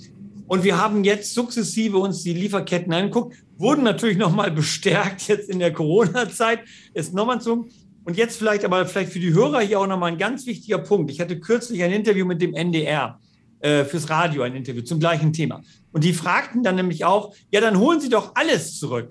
Und 0.47 0.63
wir 0.63 0.77
haben 0.77 1.05
jetzt 1.05 1.33
sukzessive 1.33 1.97
uns 1.97 2.23
die 2.23 2.35
Lieferketten 2.35 2.93
angeguckt, 2.93 3.35
wurden 3.57 3.83
natürlich 3.83 4.19
nochmal 4.19 4.51
bestärkt 4.53 5.27
jetzt 5.29 5.49
in 5.49 5.59
der 5.59 5.73
Corona-Zeit, 5.73 6.61
ist 6.93 7.15
nochmal 7.15 7.41
zu. 7.41 7.67
Und 8.05 8.19
jetzt 8.19 8.37
vielleicht, 8.37 8.67
aber 8.67 8.85
vielleicht 8.85 9.13
für 9.13 9.21
die 9.21 9.33
Hörer 9.33 9.61
hier 9.61 9.81
auch 9.81 9.87
nochmal 9.87 10.13
ein 10.13 10.19
ganz 10.19 10.45
wichtiger 10.45 10.79
Punkt. 10.79 11.11
Ich 11.11 11.21
hatte 11.21 11.41
kürzlich 11.41 11.83
ein 11.83 11.93
Interview 11.93 12.27
mit 12.27 12.43
dem 12.43 12.53
NDR 12.53 13.19
äh, 13.61 13.85
fürs 13.85 14.11
Radio, 14.11 14.43
ein 14.43 14.55
Interview 14.55 14.83
zum 14.83 15.01
gleichen 15.01 15.33
Thema. 15.33 15.63
Und 15.93 16.05
die 16.05 16.13
fragten 16.13 16.63
dann 16.63 16.77
nämlich 16.77 17.07
auch, 17.07 17.35
ja, 17.51 17.63
dann 17.63 17.79
holen 17.79 18.01
Sie 18.01 18.11
doch 18.11 18.33
alles 18.35 18.79
zurück. 18.79 19.09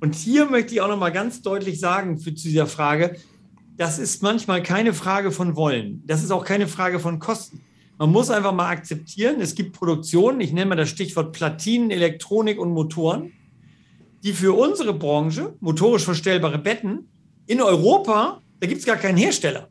Und 0.00 0.14
hier 0.14 0.46
möchte 0.46 0.74
ich 0.74 0.80
auch 0.80 0.88
noch 0.88 0.98
mal 0.98 1.12
ganz 1.12 1.42
deutlich 1.42 1.78
sagen 1.78 2.18
für, 2.18 2.34
zu 2.34 2.48
dieser 2.48 2.66
Frage, 2.66 3.16
das 3.76 3.98
ist 3.98 4.22
manchmal 4.22 4.62
keine 4.62 4.94
Frage 4.94 5.30
von 5.30 5.56
Wollen. 5.56 6.02
Das 6.06 6.22
ist 6.22 6.30
auch 6.30 6.44
keine 6.44 6.68
Frage 6.68 7.00
von 7.00 7.18
Kosten. 7.18 7.60
Man 7.98 8.10
muss 8.10 8.30
einfach 8.30 8.54
mal 8.54 8.68
akzeptieren, 8.68 9.40
es 9.40 9.54
gibt 9.54 9.74
Produktionen, 9.74 10.40
ich 10.40 10.52
nenne 10.52 10.70
mal 10.70 10.74
das 10.74 10.88
Stichwort 10.88 11.32
Platinen, 11.32 11.90
Elektronik 11.90 12.58
und 12.58 12.70
Motoren, 12.70 13.32
die 14.22 14.32
für 14.32 14.54
unsere 14.54 14.94
Branche, 14.94 15.54
motorisch 15.60 16.04
verstellbare 16.04 16.58
Betten, 16.58 17.08
in 17.46 17.60
Europa, 17.60 18.40
da 18.58 18.66
gibt 18.66 18.80
es 18.80 18.86
gar 18.86 18.96
keinen 18.96 19.18
Hersteller. 19.18 19.68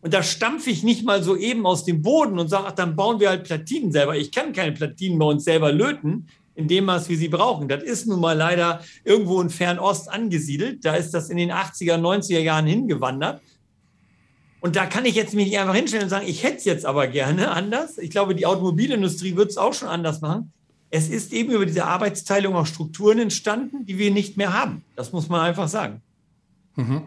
Und 0.00 0.14
da 0.14 0.22
stampfe 0.22 0.70
ich 0.70 0.82
nicht 0.82 1.04
mal 1.04 1.22
so 1.22 1.36
eben 1.36 1.66
aus 1.66 1.84
dem 1.84 2.02
Boden 2.02 2.38
und 2.38 2.48
sage, 2.48 2.66
ach, 2.68 2.72
dann 2.72 2.96
bauen 2.96 3.20
wir 3.20 3.30
halt 3.30 3.44
Platinen 3.44 3.90
selber. 3.90 4.16
Ich 4.16 4.32
kann 4.32 4.52
keine 4.52 4.72
Platinen 4.72 5.18
bei 5.18 5.26
uns 5.26 5.44
selber 5.44 5.72
löten 5.72 6.28
in 6.54 6.68
dem 6.68 6.84
Maß, 6.84 7.08
wie 7.08 7.16
sie 7.16 7.28
brauchen. 7.28 7.68
Das 7.68 7.82
ist 7.82 8.06
nun 8.06 8.20
mal 8.20 8.36
leider 8.36 8.80
irgendwo 9.04 9.40
in 9.40 9.50
Fernost 9.50 10.10
angesiedelt. 10.10 10.84
Da 10.84 10.94
ist 10.94 11.12
das 11.12 11.30
in 11.30 11.36
den 11.36 11.50
80er, 11.50 11.96
90er 11.96 12.38
Jahren 12.38 12.66
hingewandert. 12.66 13.40
Und 14.60 14.76
da 14.76 14.86
kann 14.86 15.04
ich 15.04 15.14
jetzt 15.14 15.34
mich 15.34 15.46
nicht 15.46 15.58
einfach 15.58 15.74
hinstellen 15.74 16.04
und 16.04 16.10
sagen, 16.10 16.26
ich 16.26 16.42
hätte 16.42 16.56
es 16.56 16.64
jetzt 16.64 16.86
aber 16.86 17.06
gerne 17.06 17.50
anders. 17.50 17.98
Ich 17.98 18.10
glaube, 18.10 18.34
die 18.34 18.46
Automobilindustrie 18.46 19.36
wird 19.36 19.50
es 19.50 19.58
auch 19.58 19.74
schon 19.74 19.88
anders 19.88 20.20
machen. 20.20 20.52
Es 20.90 21.08
ist 21.08 21.32
eben 21.32 21.50
über 21.50 21.66
diese 21.66 21.84
Arbeitsteilung 21.84 22.54
auch 22.54 22.66
Strukturen 22.66 23.18
entstanden, 23.18 23.84
die 23.84 23.98
wir 23.98 24.10
nicht 24.10 24.36
mehr 24.36 24.52
haben. 24.52 24.84
Das 24.96 25.12
muss 25.12 25.28
man 25.28 25.40
einfach 25.40 25.68
sagen. 25.68 26.02
Mhm. 26.76 27.02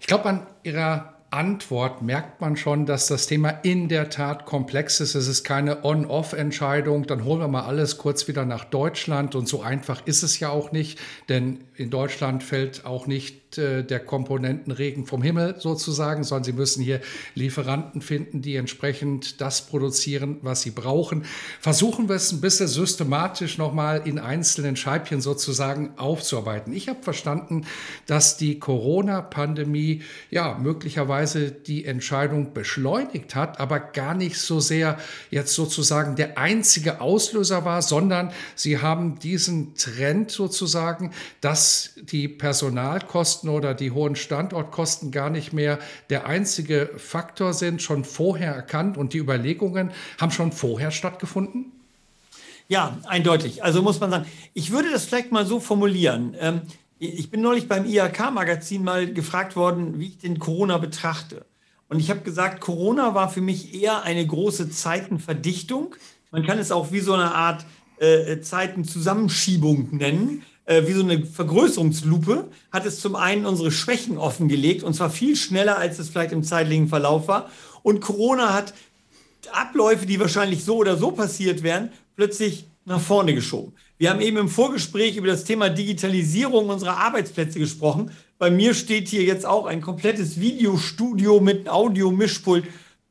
Ich 0.00 0.06
glaube, 0.06 0.24
an 0.24 0.46
Ihrer 0.64 1.15
Antwort 1.36 2.00
merkt 2.00 2.40
man 2.40 2.56
schon, 2.56 2.86
dass 2.86 3.08
das 3.08 3.26
Thema 3.26 3.50
in 3.50 3.88
der 3.88 4.08
Tat 4.08 4.46
komplex 4.46 5.00
ist. 5.00 5.14
Es 5.14 5.28
ist 5.28 5.44
keine 5.44 5.84
On-Off-Entscheidung, 5.84 7.06
dann 7.06 7.24
holen 7.24 7.40
wir 7.40 7.48
mal 7.48 7.66
alles 7.66 7.98
kurz 7.98 8.26
wieder 8.26 8.46
nach 8.46 8.64
Deutschland 8.64 9.34
und 9.34 9.46
so 9.46 9.60
einfach 9.60 10.06
ist 10.06 10.22
es 10.22 10.40
ja 10.40 10.48
auch 10.48 10.72
nicht, 10.72 10.98
denn 11.28 11.64
in 11.74 11.90
Deutschland 11.90 12.42
fällt 12.42 12.86
auch 12.86 13.06
nicht 13.06 13.45
äh, 13.56 13.84
der 13.84 14.00
Komponentenregen 14.00 15.06
vom 15.06 15.22
Himmel 15.22 15.56
sozusagen, 15.58 16.24
sondern 16.24 16.44
sie 16.44 16.52
müssen 16.52 16.82
hier 16.82 17.00
Lieferanten 17.34 18.02
finden, 18.02 18.42
die 18.42 18.56
entsprechend 18.56 19.40
das 19.40 19.66
produzieren, 19.66 20.38
was 20.42 20.62
sie 20.62 20.70
brauchen. 20.70 21.24
Versuchen 21.60 22.08
wir 22.08 22.16
es 22.16 22.32
ein 22.32 22.40
bisschen 22.40 22.68
systematisch 22.68 23.56
nochmal 23.56 24.02
in 24.04 24.18
einzelnen 24.18 24.76
Scheibchen 24.76 25.20
sozusagen 25.20 25.90
aufzuarbeiten. 25.96 26.72
Ich 26.72 26.88
habe 26.88 27.02
verstanden, 27.02 27.66
dass 28.06 28.36
die 28.36 28.58
Corona-Pandemie 28.58 30.02
ja 30.30 30.58
möglicherweise 30.58 31.50
die 31.50 31.84
Entscheidung 31.84 32.52
beschleunigt 32.52 33.34
hat, 33.34 33.60
aber 33.60 33.80
gar 33.80 34.14
nicht 34.14 34.38
so 34.38 34.60
sehr 34.60 34.98
jetzt 35.30 35.54
sozusagen 35.54 36.16
der 36.16 36.36
einzige 36.36 37.00
Auslöser 37.00 37.64
war, 37.64 37.80
sondern 37.80 38.32
sie 38.54 38.78
haben 38.78 39.18
diesen 39.18 39.74
Trend 39.76 40.30
sozusagen, 40.30 41.12
dass 41.40 41.94
die 42.02 42.28
Personalkosten 42.28 43.45
Kosten 43.46 43.48
oder 43.48 43.74
die 43.74 43.90
hohen 43.90 44.16
Standortkosten 44.16 45.10
gar 45.10 45.30
nicht 45.30 45.52
mehr 45.52 45.78
der 46.10 46.26
einzige 46.26 46.90
Faktor 46.96 47.52
sind, 47.52 47.82
schon 47.82 48.04
vorher 48.04 48.52
erkannt 48.52 48.96
und 48.96 49.12
die 49.12 49.18
Überlegungen 49.18 49.90
haben 50.20 50.30
schon 50.30 50.52
vorher 50.52 50.90
stattgefunden? 50.90 51.72
Ja, 52.68 52.98
eindeutig. 53.06 53.62
Also 53.62 53.82
muss 53.82 54.00
man 54.00 54.10
sagen, 54.10 54.26
ich 54.54 54.70
würde 54.72 54.90
das 54.90 55.04
vielleicht 55.04 55.32
mal 55.32 55.46
so 55.46 55.60
formulieren. 55.60 56.34
Ähm, 56.40 56.62
ich 56.98 57.30
bin 57.30 57.40
neulich 57.40 57.68
beim 57.68 57.84
IHK-Magazin 57.84 58.82
mal 58.82 59.12
gefragt 59.12 59.54
worden, 59.54 60.00
wie 60.00 60.08
ich 60.08 60.18
den 60.18 60.38
Corona 60.38 60.78
betrachte. 60.78 61.44
Und 61.88 62.00
ich 62.00 62.10
habe 62.10 62.20
gesagt, 62.22 62.60
Corona 62.60 63.14
war 63.14 63.28
für 63.28 63.42
mich 63.42 63.80
eher 63.80 64.02
eine 64.02 64.26
große 64.26 64.70
Zeitenverdichtung. 64.70 65.94
Man 66.32 66.44
kann 66.44 66.58
es 66.58 66.72
auch 66.72 66.90
wie 66.90 67.00
so 67.00 67.12
eine 67.12 67.32
Art 67.34 67.64
äh, 67.98 68.40
Zeitenzusammenschiebung 68.40 69.90
nennen 69.92 70.42
äh, 70.66 70.86
wie 70.86 70.92
so 70.92 71.02
eine 71.02 71.24
Vergrößerungslupe, 71.24 72.48
hat 72.70 72.86
es 72.86 73.00
zum 73.00 73.16
einen 73.16 73.46
unsere 73.46 73.70
Schwächen 73.70 74.18
offengelegt 74.18 74.82
und 74.82 74.94
zwar 74.94 75.10
viel 75.10 75.36
schneller, 75.36 75.78
als 75.78 75.98
es 75.98 76.10
vielleicht 76.10 76.32
im 76.32 76.42
zeitlichen 76.42 76.88
Verlauf 76.88 77.28
war. 77.28 77.50
Und 77.82 78.00
Corona 78.00 78.52
hat 78.52 78.74
Abläufe, 79.52 80.06
die 80.06 80.20
wahrscheinlich 80.20 80.64
so 80.64 80.76
oder 80.76 80.96
so 80.96 81.12
passiert 81.12 81.62
wären, 81.62 81.90
plötzlich 82.16 82.66
nach 82.84 83.00
vorne 83.00 83.34
geschoben. 83.34 83.72
Wir 83.98 84.10
haben 84.10 84.20
eben 84.20 84.36
im 84.36 84.48
Vorgespräch 84.48 85.16
über 85.16 85.26
das 85.26 85.44
Thema 85.44 85.70
Digitalisierung 85.70 86.68
unserer 86.68 86.98
Arbeitsplätze 86.98 87.58
gesprochen. 87.58 88.10
Bei 88.38 88.50
mir 88.50 88.74
steht 88.74 89.08
hier 89.08 89.22
jetzt 89.22 89.46
auch 89.46 89.66
ein 89.66 89.80
komplettes 89.80 90.40
Videostudio 90.40 91.40
mit 91.40 91.68
Audio-Mischpult. 91.68 92.64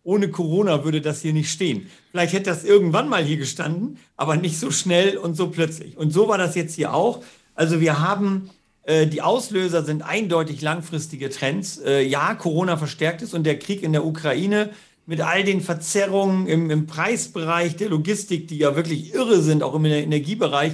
Ohne 0.04 0.30
Corona 0.30 0.84
würde 0.84 1.02
das 1.02 1.22
hier 1.22 1.34
nicht 1.34 1.52
stehen. 1.52 1.90
Vielleicht 2.12 2.34
hätte 2.34 2.52
das 2.52 2.64
irgendwann 2.64 3.10
mal 3.10 3.24
hier 3.24 3.38
gestanden, 3.38 3.98
aber 4.16 4.36
nicht 4.36 4.60
so 4.60 4.70
schnell 4.70 5.18
und 5.18 5.36
so 5.36 5.48
plötzlich. 5.48 5.98
Und 5.98 6.12
so 6.12 6.28
war 6.28 6.38
das 6.38 6.56
jetzt 6.56 6.76
hier 6.76 6.94
auch. 6.94 7.24
Also 7.56 7.80
wir 7.80 8.00
haben, 8.00 8.50
äh, 8.84 9.08
die 9.08 9.22
Auslöser 9.22 9.84
sind 9.84 10.04
eindeutig 10.04 10.62
langfristige 10.62 11.30
Trends. 11.30 11.78
Äh, 11.80 12.02
ja, 12.02 12.36
Corona 12.36 12.78
verstärkt 12.78 13.22
es 13.22 13.34
und 13.34 13.46
der 13.46 13.58
Krieg 13.58 13.82
in 13.82 13.94
der 13.94 14.06
Ukraine 14.06 14.70
mit 15.06 15.22
all 15.22 15.44
den 15.44 15.62
Verzerrungen 15.62 16.48
im, 16.48 16.70
im 16.70 16.88
Preisbereich 16.88 17.76
der 17.76 17.90
Logistik, 17.90 18.48
die 18.48 18.58
ja 18.58 18.76
wirklich 18.76 19.14
irre 19.14 19.42
sind, 19.42 19.64
auch 19.64 19.76
im 19.76 19.86
Energiebereich, 19.86 20.74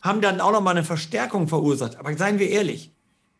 haben 0.00 0.20
dann 0.20 0.40
auch 0.40 0.52
nochmal 0.52 0.76
eine 0.76 0.84
Verstärkung 0.84 1.48
verursacht. 1.48 1.96
Aber 1.96 2.16
seien 2.16 2.38
wir 2.38 2.50
ehrlich, 2.50 2.90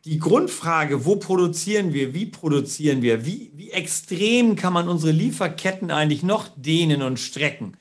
die 0.04 0.18
Grundfrage, 0.18 1.04
wo 1.04 1.16
produzieren 1.16 1.92
wir, 1.92 2.14
wie 2.14 2.26
produzieren 2.26 3.02
wir, 3.02 3.26
wie, 3.26 3.52
wie 3.54 3.70
extrem 3.70 4.56
kann 4.56 4.72
man 4.72 4.88
unsere 4.88 5.12
Lieferketten 5.12 5.90
eigentlich 5.90 6.22
noch 6.22 6.48
dehnen 6.56 7.02
und 7.02 7.18
strecken, 7.20 7.76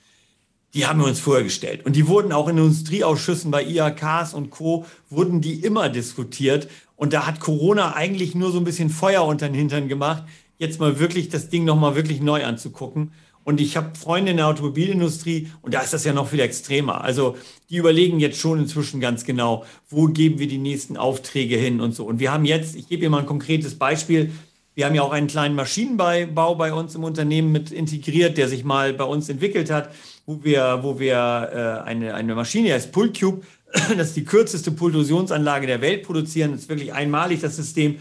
die 0.74 0.86
haben 0.86 1.00
wir 1.00 1.08
uns 1.08 1.20
vorher. 1.20 1.46
Und 1.84 1.96
die 1.96 2.08
wurden 2.08 2.32
auch 2.32 2.48
in 2.48 2.58
Industrieausschüssen 2.58 3.52
bei 3.52 3.64
IHKs 3.64 4.34
und 4.34 4.52
Co. 4.52 4.86
wurden 5.10 5.42
die 5.42 5.56
immer 5.56 5.90
diskutiert. 5.90 6.70
Und 6.96 7.14
da 7.14 7.26
hat 7.26 7.40
Corona 7.40 7.96
eigentlich 7.96 8.36
nur 8.36 8.52
so 8.52 8.60
ein 8.60 8.64
bisschen 8.64 8.90
Feuer 8.90 9.26
unter 9.26 9.48
den 9.48 9.56
Hintern 9.56 9.88
gemacht, 9.88 10.24
jetzt 10.58 10.80
mal 10.80 11.00
wirklich 11.00 11.30
das 11.30 11.50
Ding 11.50 11.66
nochmal 11.66 11.96
wirklich 11.96 12.22
neu 12.22 12.46
anzugucken. 12.46 13.12
Und 13.44 13.60
ich 13.60 13.76
habe 13.76 13.98
Freunde 13.98 14.32
in 14.32 14.38
der 14.38 14.48
Automobilindustrie 14.48 15.50
und 15.64 15.74
da 15.74 15.82
ist 15.82 15.94
das 15.94 16.04
ja 16.04 16.14
noch 16.14 16.28
viel 16.28 16.40
extremer. 16.40 17.02
Also 17.02 17.36
die 17.72 17.78
überlegen 17.78 18.20
jetzt 18.20 18.40
schon 18.40 18.60
inzwischen 18.60 19.00
ganz 19.00 19.26
genau, 19.26 19.66
wo 19.90 20.06
geben 20.06 20.38
wir 20.38 20.48
die 20.48 20.60
nächsten 20.60 20.96
Aufträge 20.96 21.58
hin 21.58 21.82
und 21.82 21.96
so. 21.96 22.06
Und 22.06 22.20
wir 22.20 22.32
haben 22.32 22.46
jetzt, 22.46 22.76
ich 22.76 22.88
gebe 22.88 23.04
Ihnen 23.04 23.12
mal 23.12 23.22
ein 23.22 23.26
konkretes 23.26 23.80
Beispiel, 23.80 24.32
wir 24.76 24.86
haben 24.86 24.96
ja 24.96 25.02
auch 25.02 25.12
einen 25.12 25.28
kleinen 25.28 25.56
Maschinenbau 25.56 26.56
bei 26.56 26.72
uns 26.72 26.96
im 26.96 27.04
Unternehmen 27.04 27.52
mit 27.52 27.72
integriert, 27.72 28.38
der 28.38 28.48
sich 28.48 28.64
mal 28.64 28.94
bei 28.94 29.04
uns 29.04 29.28
entwickelt 29.28 29.70
hat, 29.70 29.90
wo 30.26 30.44
wir, 30.44 30.80
wo 30.82 31.00
wir 31.00 31.82
äh, 31.86 31.88
eine, 31.88 32.14
eine 32.14 32.36
Maschine, 32.36 32.68
die 32.68 32.74
heißt 32.74 32.92
Pultcube, 32.92 33.44
das 33.72 34.10
ist 34.10 34.16
die 34.16 34.26
kürzeste 34.26 34.72
Pultrusionsanlage 34.72 35.68
der 35.68 35.82
Welt 35.82 36.04
produzieren. 36.04 36.52
Das 36.52 36.62
ist 36.62 36.70
wirklich 36.70 36.94
einmalig, 36.94 37.42
das 37.42 37.56
System. 37.56 37.98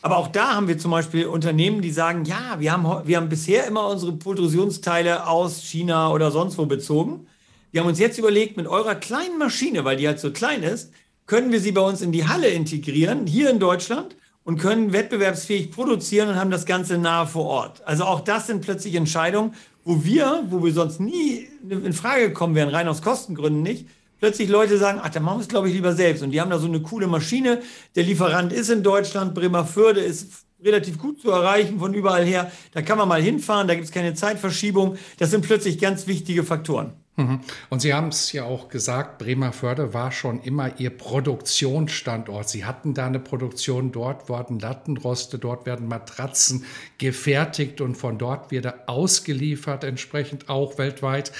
Aber 0.00 0.16
auch 0.16 0.28
da 0.28 0.54
haben 0.54 0.68
wir 0.68 0.78
zum 0.78 0.92
Beispiel 0.92 1.26
Unternehmen, 1.26 1.82
die 1.82 1.90
sagen, 1.90 2.24
ja, 2.24 2.56
wir 2.58 2.72
haben, 2.72 3.06
wir 3.06 3.16
haben 3.16 3.28
bisher 3.28 3.66
immer 3.66 3.88
unsere 3.88 4.12
Pultrusionsteile 4.12 5.26
aus 5.26 5.62
China 5.62 6.12
oder 6.12 6.30
sonst 6.30 6.56
wo 6.56 6.66
bezogen. 6.66 7.26
Wir 7.72 7.80
haben 7.80 7.88
uns 7.88 7.98
jetzt 7.98 8.18
überlegt, 8.18 8.56
mit 8.56 8.66
eurer 8.66 8.94
kleinen 8.94 9.38
Maschine, 9.38 9.84
weil 9.84 9.96
die 9.96 10.06
halt 10.06 10.20
so 10.20 10.30
klein 10.30 10.62
ist, 10.62 10.92
können 11.26 11.52
wir 11.52 11.60
sie 11.60 11.72
bei 11.72 11.80
uns 11.82 12.00
in 12.00 12.12
die 12.12 12.26
Halle 12.26 12.48
integrieren, 12.48 13.26
hier 13.26 13.50
in 13.50 13.58
Deutschland 13.58 14.16
und 14.48 14.56
können 14.56 14.94
wettbewerbsfähig 14.94 15.72
produzieren 15.72 16.30
und 16.30 16.36
haben 16.36 16.50
das 16.50 16.64
Ganze 16.64 16.96
nahe 16.96 17.26
vor 17.26 17.44
Ort. 17.44 17.86
Also 17.86 18.04
auch 18.04 18.20
das 18.20 18.46
sind 18.46 18.62
plötzlich 18.62 18.94
Entscheidungen, 18.94 19.52
wo 19.84 20.04
wir, 20.04 20.42
wo 20.48 20.64
wir 20.64 20.72
sonst 20.72 21.00
nie 21.00 21.46
in 21.68 21.92
Frage 21.92 22.28
gekommen 22.28 22.54
wären, 22.54 22.70
rein 22.70 22.88
aus 22.88 23.02
Kostengründen 23.02 23.62
nicht, 23.62 23.86
plötzlich 24.20 24.48
Leute 24.48 24.78
sagen, 24.78 25.00
ach, 25.02 25.10
dann 25.10 25.22
machen 25.22 25.40
wir 25.40 25.42
es, 25.42 25.48
glaube 25.48 25.68
ich, 25.68 25.74
lieber 25.74 25.92
selbst. 25.92 26.22
Und 26.22 26.30
die 26.30 26.40
haben 26.40 26.48
da 26.48 26.58
so 26.58 26.66
eine 26.66 26.80
coole 26.80 27.08
Maschine. 27.08 27.60
Der 27.94 28.04
Lieferant 28.04 28.50
ist 28.54 28.70
in 28.70 28.82
Deutschland, 28.82 29.34
Bremerförde 29.34 30.00
ist 30.00 30.46
relativ 30.64 30.96
gut 30.96 31.20
zu 31.20 31.30
erreichen 31.30 31.78
von 31.78 31.92
überall 31.92 32.24
her. 32.24 32.50
Da 32.72 32.80
kann 32.80 32.96
man 32.96 33.06
mal 33.06 33.20
hinfahren, 33.20 33.68
da 33.68 33.74
gibt 33.74 33.84
es 33.84 33.92
keine 33.92 34.14
Zeitverschiebung. 34.14 34.96
Das 35.18 35.30
sind 35.30 35.44
plötzlich 35.44 35.78
ganz 35.78 36.06
wichtige 36.06 36.42
Faktoren. 36.42 36.94
Mhm. 37.18 37.40
Und 37.68 37.82
Sie 37.82 37.92
haben 37.92 38.08
es 38.08 38.30
ja 38.30 38.44
auch 38.44 38.68
gesagt, 38.68 39.18
Bremerförde 39.18 39.92
war 39.92 40.12
schon 40.12 40.40
immer 40.40 40.78
Ihr 40.78 40.90
Produktionsstandort. 40.90 42.48
Sie 42.48 42.64
hatten 42.64 42.94
da 42.94 43.06
eine 43.06 43.18
Produktion, 43.18 43.90
dort 43.90 44.28
wurden 44.28 44.60
Lattenroste, 44.60 45.36
dort 45.36 45.66
werden 45.66 45.88
Matratzen 45.88 46.64
gefertigt 46.98 47.80
und 47.80 47.96
von 47.96 48.18
dort 48.18 48.52
wieder 48.52 48.84
ausgeliefert, 48.86 49.82
entsprechend 49.82 50.48
auch 50.48 50.78
weltweit. 50.78 51.32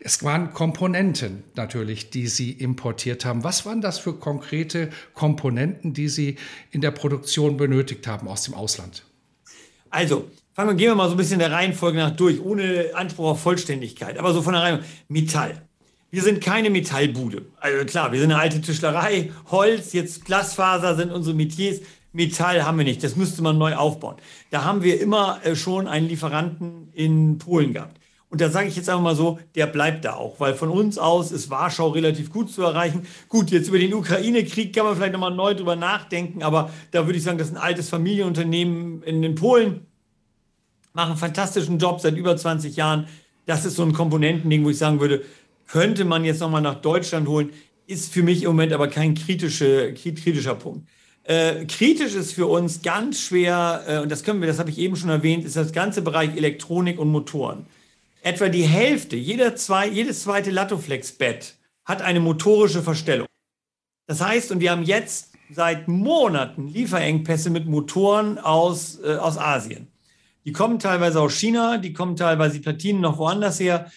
Es 0.00 0.22
waren 0.22 0.54
Komponenten 0.54 1.44
natürlich, 1.56 2.08
die 2.08 2.26
Sie 2.26 2.52
importiert 2.52 3.26
haben. 3.26 3.44
Was 3.44 3.66
waren 3.66 3.82
das 3.82 3.98
für 3.98 4.14
konkrete 4.14 4.88
Komponenten, 5.12 5.92
die 5.92 6.08
Sie 6.08 6.36
in 6.70 6.80
der 6.80 6.92
Produktion 6.92 7.58
benötigt 7.58 8.06
haben 8.06 8.28
aus 8.28 8.44
dem 8.44 8.54
Ausland? 8.54 9.04
Also, 9.90 10.30
fangen 10.58 10.70
wir, 10.70 10.74
gehen 10.74 10.88
wir 10.88 10.96
mal 10.96 11.06
so 11.06 11.14
ein 11.14 11.18
bisschen 11.18 11.38
der 11.38 11.52
Reihenfolge 11.52 11.98
nach 11.98 12.10
durch, 12.10 12.40
ohne 12.40 12.86
Anspruch 12.94 13.28
auf 13.28 13.40
Vollständigkeit. 13.40 14.18
Aber 14.18 14.32
so 14.32 14.42
von 14.42 14.54
der 14.54 14.62
Reihenfolge. 14.62 14.92
Metall. 15.06 15.62
Wir 16.10 16.20
sind 16.20 16.40
keine 16.40 16.68
Metallbude. 16.68 17.42
Also 17.60 17.84
klar, 17.84 18.10
wir 18.10 18.18
sind 18.18 18.32
eine 18.32 18.40
alte 18.40 18.60
Tischlerei. 18.60 19.30
Holz, 19.52 19.92
jetzt 19.92 20.24
Glasfaser 20.24 20.96
sind 20.96 21.12
unsere 21.12 21.36
Metiers. 21.36 21.78
Metall 22.12 22.64
haben 22.64 22.76
wir 22.76 22.84
nicht. 22.84 23.04
Das 23.04 23.14
müsste 23.14 23.40
man 23.40 23.56
neu 23.56 23.76
aufbauen. 23.76 24.16
Da 24.50 24.64
haben 24.64 24.82
wir 24.82 25.00
immer 25.00 25.38
äh, 25.44 25.54
schon 25.54 25.86
einen 25.86 26.08
Lieferanten 26.08 26.88
in 26.92 27.38
Polen 27.38 27.72
gehabt. 27.72 28.00
Und 28.28 28.40
da 28.40 28.50
sage 28.50 28.66
ich 28.66 28.74
jetzt 28.74 28.88
einfach 28.88 29.02
mal 29.02 29.14
so, 29.14 29.38
der 29.54 29.68
bleibt 29.68 30.04
da 30.04 30.14
auch, 30.14 30.40
weil 30.40 30.54
von 30.54 30.70
uns 30.70 30.98
aus 30.98 31.30
ist 31.30 31.50
Warschau 31.50 31.90
relativ 31.90 32.32
gut 32.32 32.50
zu 32.50 32.62
erreichen. 32.62 33.06
Gut, 33.28 33.50
jetzt 33.50 33.68
über 33.68 33.78
den 33.78 33.94
Ukraine-Krieg 33.94 34.74
kann 34.74 34.84
man 34.84 34.96
vielleicht 34.96 35.12
nochmal 35.12 35.34
neu 35.34 35.54
drüber 35.54 35.76
nachdenken, 35.76 36.42
aber 36.42 36.70
da 36.90 37.06
würde 37.06 37.16
ich 37.16 37.24
sagen, 37.24 37.38
das 37.38 37.48
ist 37.48 37.56
ein 37.56 37.62
altes 37.62 37.88
Familienunternehmen 37.88 39.02
in 39.04 39.22
den 39.22 39.34
Polen, 39.34 39.86
machen 40.98 41.12
einen 41.12 41.18
fantastischen 41.18 41.78
Job 41.78 42.00
seit 42.00 42.16
über 42.16 42.36
20 42.36 42.76
Jahren. 42.76 43.08
Das 43.46 43.64
ist 43.64 43.76
so 43.76 43.82
ein 43.82 43.92
Komponentending, 43.92 44.64
wo 44.64 44.70
ich 44.70 44.78
sagen 44.78 45.00
würde, 45.00 45.22
könnte 45.66 46.04
man 46.04 46.24
jetzt 46.24 46.40
nochmal 46.40 46.60
nach 46.60 46.80
Deutschland 46.80 47.28
holen, 47.28 47.50
ist 47.86 48.12
für 48.12 48.22
mich 48.22 48.42
im 48.42 48.50
Moment 48.50 48.72
aber 48.72 48.88
kein 48.88 49.14
kritische, 49.14 49.94
kritischer 49.94 50.54
Punkt. 50.54 50.88
Äh, 51.24 51.64
kritisch 51.66 52.14
ist 52.14 52.32
für 52.32 52.46
uns 52.46 52.82
ganz 52.82 53.20
schwer, 53.20 53.84
äh, 53.86 53.98
und 53.98 54.10
das 54.10 54.24
können 54.24 54.40
wir, 54.40 54.48
das 54.48 54.58
habe 54.58 54.70
ich 54.70 54.78
eben 54.78 54.96
schon 54.96 55.10
erwähnt, 55.10 55.44
ist 55.44 55.56
das 55.56 55.72
ganze 55.72 56.02
Bereich 56.02 56.36
Elektronik 56.36 56.98
und 56.98 57.10
Motoren 57.10 57.66
etwa 58.22 58.48
die 58.48 58.64
Hälfte, 58.64 59.16
jeder 59.16 59.56
zwei, 59.56 59.88
jedes 59.88 60.22
zweite 60.22 60.50
Latoflex-Bett 60.50 61.56
hat 61.84 62.02
eine 62.02 62.20
motorische 62.20 62.82
Verstellung. 62.82 63.26
Das 64.06 64.20
heißt, 64.20 64.52
und 64.52 64.60
wir 64.60 64.70
haben 64.70 64.82
jetzt 64.82 65.32
seit 65.50 65.88
Monaten 65.88 66.68
Lieferengpässe 66.68 67.50
mit 67.50 67.66
Motoren 67.66 68.38
aus, 68.38 68.98
äh, 69.02 69.16
aus 69.16 69.38
Asien. 69.38 69.88
Die 70.48 70.54
kommen 70.54 70.78
teilweise 70.78 71.20
aus 71.20 71.34
China, 71.34 71.76
die 71.76 71.92
kommen 71.92 72.16
teilweise 72.16 72.54
die 72.54 72.62
Platinen 72.62 73.02
noch 73.02 73.18
woanders 73.18 73.60
her. 73.60 73.92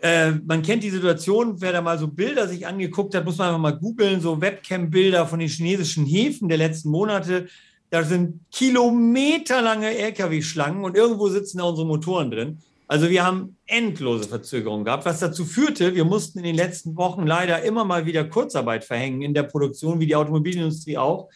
Äh, 0.00 0.30
man 0.46 0.62
kennt 0.62 0.82
die 0.82 0.88
Situation, 0.88 1.60
wer 1.60 1.70
da 1.70 1.82
mal 1.82 1.98
so 1.98 2.08
Bilder 2.08 2.48
sich 2.48 2.66
angeguckt 2.66 3.14
hat, 3.14 3.26
muss 3.26 3.36
man 3.36 3.48
einfach 3.48 3.60
mal 3.60 3.78
googeln, 3.78 4.22
so 4.22 4.40
Webcam-Bilder 4.40 5.26
von 5.26 5.40
den 5.40 5.50
chinesischen 5.50 6.06
Häfen 6.06 6.48
der 6.48 6.56
letzten 6.56 6.88
Monate. 6.88 7.48
Da 7.90 8.04
sind 8.04 8.40
kilometerlange 8.52 9.94
Lkw-Schlangen 9.98 10.82
und 10.82 10.96
irgendwo 10.96 11.28
sitzen 11.28 11.58
da 11.58 11.64
unsere 11.64 11.86
Motoren 11.86 12.30
drin. 12.30 12.62
Also 12.88 13.10
wir 13.10 13.22
haben 13.22 13.58
endlose 13.66 14.26
Verzögerungen 14.26 14.86
gehabt, 14.86 15.04
was 15.04 15.20
dazu 15.20 15.44
führte, 15.44 15.94
wir 15.94 16.06
mussten 16.06 16.38
in 16.38 16.44
den 16.44 16.56
letzten 16.56 16.96
Wochen 16.96 17.26
leider 17.26 17.62
immer 17.64 17.84
mal 17.84 18.06
wieder 18.06 18.24
Kurzarbeit 18.24 18.82
verhängen 18.82 19.20
in 19.20 19.34
der 19.34 19.42
Produktion, 19.42 20.00
wie 20.00 20.06
die 20.06 20.16
Automobilindustrie 20.16 20.96
auch, 20.96 21.28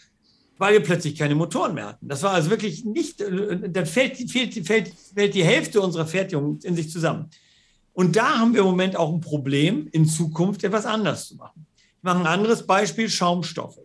weil 0.59 0.75
wir 0.75 0.83
plötzlich 0.83 1.16
keine 1.16 1.35
Motoren 1.35 1.75
mehr 1.75 1.88
hatten. 1.88 2.09
Das 2.09 2.23
war 2.23 2.33
also 2.33 2.51
wirklich 2.51 2.85
nicht, 2.85 3.21
äh, 3.21 3.71
dann 3.71 3.87
fällt, 3.87 4.16
fällt, 4.31 4.55
fällt, 4.66 4.92
fällt 5.14 5.35
die 5.35 5.44
Hälfte 5.44 5.81
unserer 5.81 6.07
Fertigung 6.07 6.59
in 6.62 6.77
sich 6.77 6.90
zusammen. 6.90 7.31
Und 7.92 8.16
da 8.16 8.38
haben 8.38 8.55
wir 8.55 8.61
im 8.61 8.66
Moment 8.66 8.97
auch 8.97 9.12
ein 9.12 9.21
Problem, 9.21 9.88
in 9.92 10.07
Zukunft 10.07 10.62
etwas 10.62 10.87
anders 10.87 11.29
zu 11.29 11.37
machen. 11.37 11.66
Ich 11.77 12.03
mache 12.03 12.21
ein 12.21 12.27
anderes 12.27 12.66
Beispiel, 12.66 13.09
Schaumstoffe. 13.09 13.81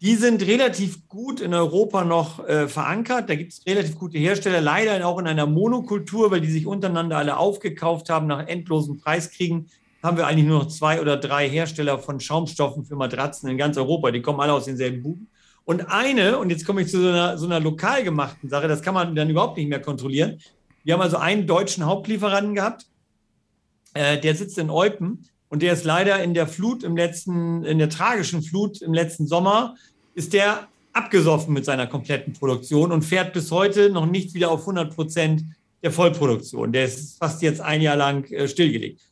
Die 0.00 0.14
sind 0.14 0.42
relativ 0.42 1.08
gut 1.08 1.40
in 1.40 1.54
Europa 1.54 2.04
noch 2.04 2.46
äh, 2.46 2.68
verankert. 2.68 3.28
Da 3.28 3.34
gibt 3.34 3.52
es 3.52 3.66
relativ 3.66 3.98
gute 3.98 4.18
Hersteller, 4.18 4.60
leider 4.60 5.04
auch 5.06 5.18
in 5.18 5.26
einer 5.26 5.46
Monokultur, 5.46 6.30
weil 6.30 6.40
die 6.40 6.50
sich 6.50 6.66
untereinander 6.66 7.16
alle 7.16 7.36
aufgekauft 7.36 8.08
haben, 8.08 8.26
nach 8.26 8.46
endlosen 8.46 8.98
Preiskriegen. 8.98 9.68
Haben 10.02 10.18
wir 10.18 10.26
eigentlich 10.26 10.46
nur 10.46 10.60
noch 10.60 10.68
zwei 10.68 11.00
oder 11.00 11.16
drei 11.16 11.48
Hersteller 11.48 11.98
von 11.98 12.20
Schaumstoffen 12.20 12.84
für 12.84 12.94
Matratzen 12.94 13.48
in 13.48 13.58
ganz 13.58 13.76
Europa. 13.76 14.12
Die 14.12 14.22
kommen 14.22 14.40
alle 14.40 14.52
aus 14.52 14.66
denselben 14.66 15.02
Buben. 15.02 15.28
Und 15.68 15.90
eine, 15.90 16.38
und 16.38 16.48
jetzt 16.48 16.64
komme 16.64 16.80
ich 16.80 16.88
zu 16.88 16.98
so 16.98 17.08
einer, 17.08 17.36
so 17.36 17.44
einer 17.44 17.60
lokal 17.60 18.02
gemachten 18.02 18.48
Sache, 18.48 18.68
das 18.68 18.80
kann 18.80 18.94
man 18.94 19.14
dann 19.14 19.28
überhaupt 19.28 19.58
nicht 19.58 19.68
mehr 19.68 19.82
kontrollieren. 19.82 20.38
Wir 20.82 20.94
haben 20.94 21.02
also 21.02 21.18
einen 21.18 21.46
deutschen 21.46 21.84
Hauptlieferanten 21.84 22.54
gehabt, 22.54 22.86
äh, 23.92 24.18
der 24.18 24.34
sitzt 24.34 24.56
in 24.56 24.70
Eupen 24.70 25.28
und 25.50 25.60
der 25.60 25.74
ist 25.74 25.84
leider 25.84 26.22
in 26.22 26.32
der 26.32 26.46
Flut 26.46 26.84
im 26.84 26.96
letzten, 26.96 27.64
in 27.64 27.76
der 27.76 27.90
tragischen 27.90 28.40
Flut 28.40 28.80
im 28.80 28.94
letzten 28.94 29.26
Sommer, 29.26 29.74
ist 30.14 30.32
der 30.32 30.68
abgesoffen 30.94 31.52
mit 31.52 31.66
seiner 31.66 31.86
kompletten 31.86 32.32
Produktion 32.32 32.90
und 32.90 33.02
fährt 33.02 33.34
bis 33.34 33.50
heute 33.50 33.90
noch 33.90 34.06
nicht 34.06 34.32
wieder 34.32 34.50
auf 34.50 34.60
100 34.60 34.94
Prozent 34.94 35.44
der 35.82 35.92
Vollproduktion. 35.92 36.72
Der 36.72 36.86
ist 36.86 37.18
fast 37.18 37.42
jetzt 37.42 37.60
ein 37.60 37.82
Jahr 37.82 37.96
lang 37.96 38.24
äh, 38.32 38.48
stillgelegt. 38.48 39.02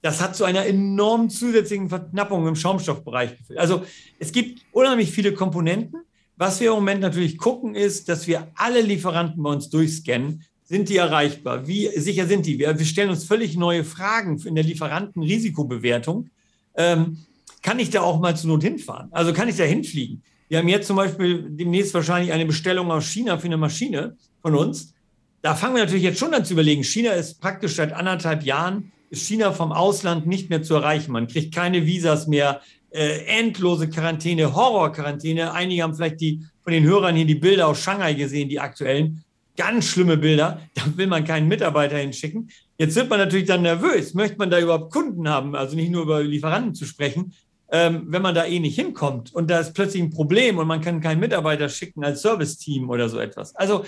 Das 0.00 0.22
hat 0.22 0.34
zu 0.34 0.44
einer 0.44 0.64
enormen 0.64 1.28
zusätzlichen 1.28 1.90
Verknappung 1.90 2.46
im 2.46 2.56
Schaumstoffbereich 2.56 3.36
geführt. 3.36 3.58
Also 3.58 3.82
es 4.18 4.32
gibt 4.32 4.62
unheimlich 4.72 5.10
viele 5.10 5.34
Komponenten. 5.34 6.05
Was 6.36 6.60
wir 6.60 6.68
im 6.68 6.74
Moment 6.74 7.00
natürlich 7.00 7.38
gucken, 7.38 7.74
ist, 7.74 8.08
dass 8.08 8.26
wir 8.26 8.48
alle 8.54 8.82
Lieferanten 8.82 9.42
bei 9.42 9.50
uns 9.50 9.70
durchscannen, 9.70 10.44
sind 10.64 10.88
die 10.88 10.96
erreichbar? 10.96 11.66
Wie 11.66 11.88
sicher 11.98 12.26
sind 12.26 12.44
die? 12.44 12.58
Wir, 12.58 12.78
wir 12.78 12.84
stellen 12.84 13.10
uns 13.10 13.24
völlig 13.24 13.56
neue 13.56 13.84
Fragen 13.84 14.38
in 14.44 14.54
der 14.54 14.64
Lieferantenrisikobewertung. 14.64 16.28
Ähm, 16.76 17.18
kann 17.62 17.78
ich 17.78 17.90
da 17.90 18.02
auch 18.02 18.20
mal 18.20 18.36
zur 18.36 18.50
Not 18.50 18.64
hinfahren? 18.64 19.08
Also 19.12 19.32
kann 19.32 19.48
ich 19.48 19.56
da 19.56 19.64
hinfliegen? 19.64 20.22
Wir 20.48 20.58
haben 20.58 20.68
jetzt 20.68 20.86
zum 20.86 20.96
Beispiel 20.96 21.46
demnächst 21.48 21.94
wahrscheinlich 21.94 22.32
eine 22.32 22.46
Bestellung 22.46 22.90
aus 22.90 23.06
China 23.06 23.38
für 23.38 23.46
eine 23.46 23.56
Maschine 23.56 24.16
von 24.42 24.54
uns. 24.54 24.94
Da 25.42 25.54
fangen 25.54 25.76
wir 25.76 25.84
natürlich 25.84 26.04
jetzt 26.04 26.18
schon 26.18 26.34
an 26.34 26.44
zu 26.44 26.52
überlegen. 26.52 26.84
China 26.84 27.12
ist 27.12 27.40
praktisch 27.40 27.76
seit 27.76 27.92
anderthalb 27.92 28.44
Jahren, 28.44 28.92
ist 29.10 29.26
China 29.26 29.52
vom 29.52 29.72
Ausland 29.72 30.26
nicht 30.26 30.50
mehr 30.50 30.62
zu 30.62 30.74
erreichen. 30.74 31.12
Man 31.12 31.28
kriegt 31.28 31.54
keine 31.54 31.86
Visas 31.86 32.26
mehr, 32.26 32.60
äh, 32.96 33.24
endlose 33.26 33.88
Quarantäne, 33.88 34.54
Horrorquarantäne. 34.54 35.52
Einige 35.52 35.82
haben 35.82 35.94
vielleicht 35.94 36.20
die 36.20 36.44
von 36.62 36.72
den 36.72 36.84
Hörern 36.84 37.14
hier 37.14 37.26
die 37.26 37.34
Bilder 37.34 37.68
aus 37.68 37.80
Shanghai 37.80 38.14
gesehen, 38.14 38.48
die 38.48 38.58
aktuellen 38.58 39.22
ganz 39.56 39.86
schlimme 39.86 40.16
Bilder, 40.16 40.60
da 40.74 40.82
will 40.96 41.06
man 41.06 41.24
keinen 41.24 41.48
Mitarbeiter 41.48 41.98
hinschicken. 41.98 42.50
Jetzt 42.78 42.94
wird 42.94 43.08
man 43.08 43.18
natürlich 43.18 43.46
dann 43.46 43.62
nervös. 43.62 44.14
Möchte 44.14 44.36
man 44.36 44.50
da 44.50 44.58
überhaupt 44.58 44.92
Kunden 44.92 45.28
haben, 45.28 45.54
also 45.54 45.76
nicht 45.76 45.90
nur 45.90 46.02
über 46.02 46.22
Lieferanten 46.22 46.74
zu 46.74 46.84
sprechen, 46.84 47.32
ähm, 47.70 48.04
wenn 48.08 48.22
man 48.22 48.34
da 48.34 48.44
eh 48.44 48.60
nicht 48.60 48.76
hinkommt 48.76 49.34
und 49.34 49.50
da 49.50 49.58
ist 49.58 49.74
plötzlich 49.74 50.02
ein 50.02 50.10
Problem 50.10 50.58
und 50.58 50.68
man 50.68 50.80
kann 50.80 51.00
keinen 51.00 51.20
Mitarbeiter 51.20 51.68
schicken 51.68 52.04
als 52.04 52.22
Serviceteam 52.22 52.90
oder 52.90 53.08
so 53.08 53.18
etwas. 53.18 53.56
Also 53.56 53.84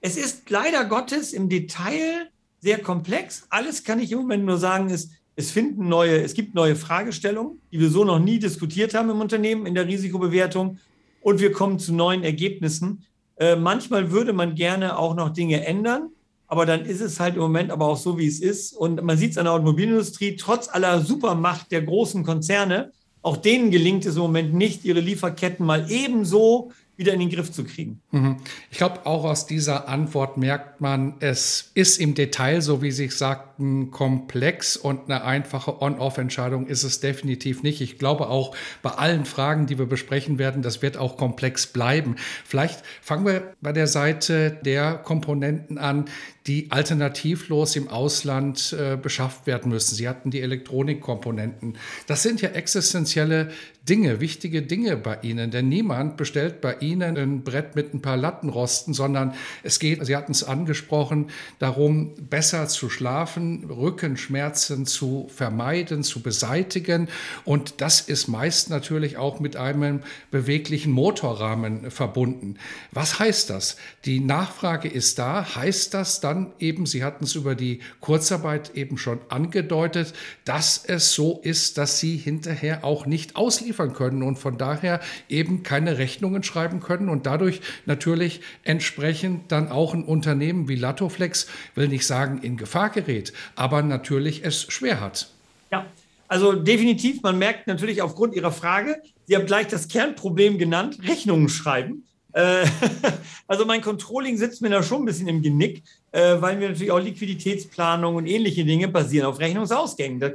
es 0.00 0.16
ist 0.16 0.50
leider 0.50 0.84
Gottes 0.84 1.32
im 1.32 1.48
Detail 1.48 2.28
sehr 2.60 2.78
komplex. 2.78 3.46
Alles 3.50 3.84
kann 3.84 4.00
ich 4.00 4.10
im 4.10 4.18
Moment 4.18 4.44
nur 4.44 4.58
sagen, 4.58 4.90
ist, 4.90 5.12
es 5.36 5.50
finden 5.50 5.88
neue, 5.88 6.22
es 6.22 6.34
gibt 6.34 6.54
neue 6.54 6.76
Fragestellungen, 6.76 7.60
die 7.72 7.80
wir 7.80 7.90
so 7.90 8.04
noch 8.04 8.18
nie 8.18 8.38
diskutiert 8.38 8.94
haben 8.94 9.10
im 9.10 9.20
Unternehmen 9.20 9.66
in 9.66 9.74
der 9.74 9.86
Risikobewertung 9.86 10.78
und 11.20 11.40
wir 11.40 11.52
kommen 11.52 11.78
zu 11.78 11.92
neuen 11.92 12.22
Ergebnissen. 12.22 13.04
Äh, 13.36 13.56
manchmal 13.56 14.12
würde 14.12 14.32
man 14.32 14.54
gerne 14.54 14.96
auch 14.96 15.14
noch 15.16 15.30
Dinge 15.30 15.66
ändern, 15.66 16.10
aber 16.46 16.66
dann 16.66 16.84
ist 16.84 17.00
es 17.00 17.18
halt 17.18 17.34
im 17.34 17.40
Moment 17.40 17.72
aber 17.72 17.86
auch 17.86 17.96
so, 17.96 18.16
wie 18.18 18.26
es 18.26 18.40
ist. 18.40 18.74
Und 18.74 19.02
man 19.02 19.16
sieht 19.16 19.32
es 19.32 19.38
an 19.38 19.46
der 19.46 19.54
Automobilindustrie, 19.54 20.36
trotz 20.36 20.68
aller 20.68 21.00
Supermacht 21.00 21.72
der 21.72 21.82
großen 21.82 22.22
Konzerne, 22.22 22.92
auch 23.22 23.38
denen 23.38 23.70
gelingt 23.70 24.04
es 24.06 24.16
im 24.16 24.22
Moment 24.22 24.54
nicht, 24.54 24.84
ihre 24.84 25.00
Lieferketten 25.00 25.64
mal 25.64 25.90
ebenso 25.90 26.70
wieder 26.96 27.12
in 27.12 27.20
den 27.20 27.30
Griff 27.30 27.50
zu 27.50 27.64
kriegen. 27.64 28.00
Mhm. 28.12 28.36
Ich 28.70 28.78
glaube, 28.78 29.06
auch 29.06 29.24
aus 29.24 29.46
dieser 29.46 29.88
Antwort 29.88 30.36
merkt 30.36 30.80
man, 30.80 31.14
es 31.20 31.70
ist 31.74 31.98
im 31.98 32.14
Detail, 32.14 32.60
so 32.60 32.82
wie 32.82 32.90
Sie 32.90 33.08
sagten, 33.08 33.90
komplex 33.90 34.76
und 34.76 35.10
eine 35.10 35.24
einfache 35.24 35.80
On-Off-Entscheidung 35.82 36.66
ist 36.66 36.84
es 36.84 37.00
definitiv 37.00 37.62
nicht. 37.62 37.80
Ich 37.80 37.98
glaube 37.98 38.28
auch 38.28 38.56
bei 38.82 38.90
allen 38.90 39.24
Fragen, 39.24 39.66
die 39.66 39.78
wir 39.78 39.86
besprechen 39.86 40.38
werden, 40.38 40.62
das 40.62 40.82
wird 40.82 40.96
auch 40.96 41.16
komplex 41.16 41.66
bleiben. 41.66 42.16
Vielleicht 42.44 42.84
fangen 43.00 43.26
wir 43.26 43.54
bei 43.60 43.72
der 43.72 43.86
Seite 43.86 44.58
der 44.64 44.94
Komponenten 44.94 45.78
an, 45.78 46.06
die 46.46 46.70
alternativlos 46.70 47.74
im 47.74 47.88
Ausland 47.88 48.76
äh, 48.78 48.96
beschafft 48.96 49.46
werden 49.46 49.70
müssen. 49.70 49.94
Sie 49.94 50.08
hatten 50.08 50.30
die 50.30 50.42
Elektronikkomponenten. 50.42 51.78
Das 52.06 52.22
sind 52.22 52.42
ja 52.42 52.50
existenzielle 52.50 53.50
Dinge, 53.88 54.18
wichtige 54.20 54.62
Dinge 54.62 54.96
bei 54.96 55.18
Ihnen, 55.20 55.50
denn 55.50 55.68
niemand 55.68 56.16
bestellt 56.16 56.62
bei 56.62 56.76
Ihnen 56.76 57.18
ein 57.18 57.42
Brett 57.44 57.76
mit 57.76 57.92
ein 57.92 58.00
paar 58.00 58.16
Latten 58.16 58.48
rosten, 58.48 58.94
sondern 58.94 59.34
es 59.62 59.78
geht, 59.78 60.04
Sie 60.06 60.16
hatten 60.16 60.32
es 60.32 60.42
angesprochen, 60.42 61.26
darum, 61.58 62.14
besser 62.14 62.66
zu 62.66 62.88
schlafen, 62.88 63.64
Rückenschmerzen 63.64 64.86
zu 64.86 65.28
vermeiden, 65.28 66.02
zu 66.02 66.22
beseitigen. 66.22 67.08
Und 67.44 67.82
das 67.82 68.00
ist 68.00 68.26
meist 68.26 68.70
natürlich 68.70 69.18
auch 69.18 69.38
mit 69.38 69.56
einem 69.56 70.00
beweglichen 70.30 70.92
Motorrahmen 70.92 71.90
verbunden. 71.90 72.56
Was 72.90 73.18
heißt 73.18 73.50
das? 73.50 73.76
Die 74.06 74.20
Nachfrage 74.20 74.88
ist 74.88 75.18
da. 75.18 75.56
Heißt 75.56 75.92
das 75.92 76.20
dann 76.20 76.54
eben, 76.58 76.86
Sie 76.86 77.04
hatten 77.04 77.24
es 77.24 77.34
über 77.34 77.54
die 77.54 77.80
Kurzarbeit 78.00 78.74
eben 78.76 78.96
schon 78.96 79.18
angedeutet, 79.28 80.14
dass 80.46 80.82
es 80.86 81.12
so 81.12 81.40
ist, 81.42 81.76
dass 81.76 81.98
Sie 82.00 82.16
hinterher 82.16 82.82
auch 82.82 83.04
nicht 83.04 83.36
ausliefern 83.36 83.73
können 83.92 84.22
und 84.22 84.36
von 84.36 84.58
daher 84.58 85.00
eben 85.28 85.62
keine 85.62 85.98
Rechnungen 85.98 86.42
schreiben 86.42 86.80
können 86.80 87.08
und 87.08 87.26
dadurch 87.26 87.60
natürlich 87.86 88.40
entsprechend 88.62 89.52
dann 89.52 89.68
auch 89.68 89.94
ein 89.94 90.04
Unternehmen 90.04 90.68
wie 90.68 90.76
Latoflex, 90.76 91.48
will 91.74 91.88
nicht 91.88 92.06
sagen 92.06 92.38
in 92.42 92.56
Gefahr 92.56 92.90
gerät, 92.90 93.32
aber 93.56 93.82
natürlich 93.82 94.44
es 94.44 94.62
schwer 94.62 95.00
hat. 95.00 95.28
Ja, 95.70 95.86
also 96.28 96.52
definitiv, 96.52 97.22
man 97.22 97.38
merkt 97.38 97.66
natürlich 97.66 98.00
aufgrund 98.02 98.34
Ihrer 98.34 98.52
Frage, 98.52 98.96
Sie 99.26 99.36
haben 99.36 99.46
gleich 99.46 99.68
das 99.68 99.88
Kernproblem 99.88 100.58
genannt, 100.58 100.98
Rechnungen 101.06 101.48
schreiben. 101.48 102.04
Äh, 102.32 102.66
also 103.46 103.64
mein 103.64 103.80
Controlling 103.80 104.36
sitzt 104.36 104.60
mir 104.60 104.68
da 104.68 104.82
schon 104.82 105.02
ein 105.02 105.04
bisschen 105.04 105.28
im 105.28 105.42
Genick, 105.42 105.82
äh, 106.12 106.40
weil 106.40 106.60
wir 106.60 106.68
natürlich 106.68 106.90
auch 106.90 106.98
Liquiditätsplanung 106.98 108.16
und 108.16 108.26
ähnliche 108.26 108.64
Dinge 108.64 108.88
basieren 108.88 109.26
auf 109.26 109.38
Rechnungsausgängen. 109.38 110.20
Das 110.20 110.34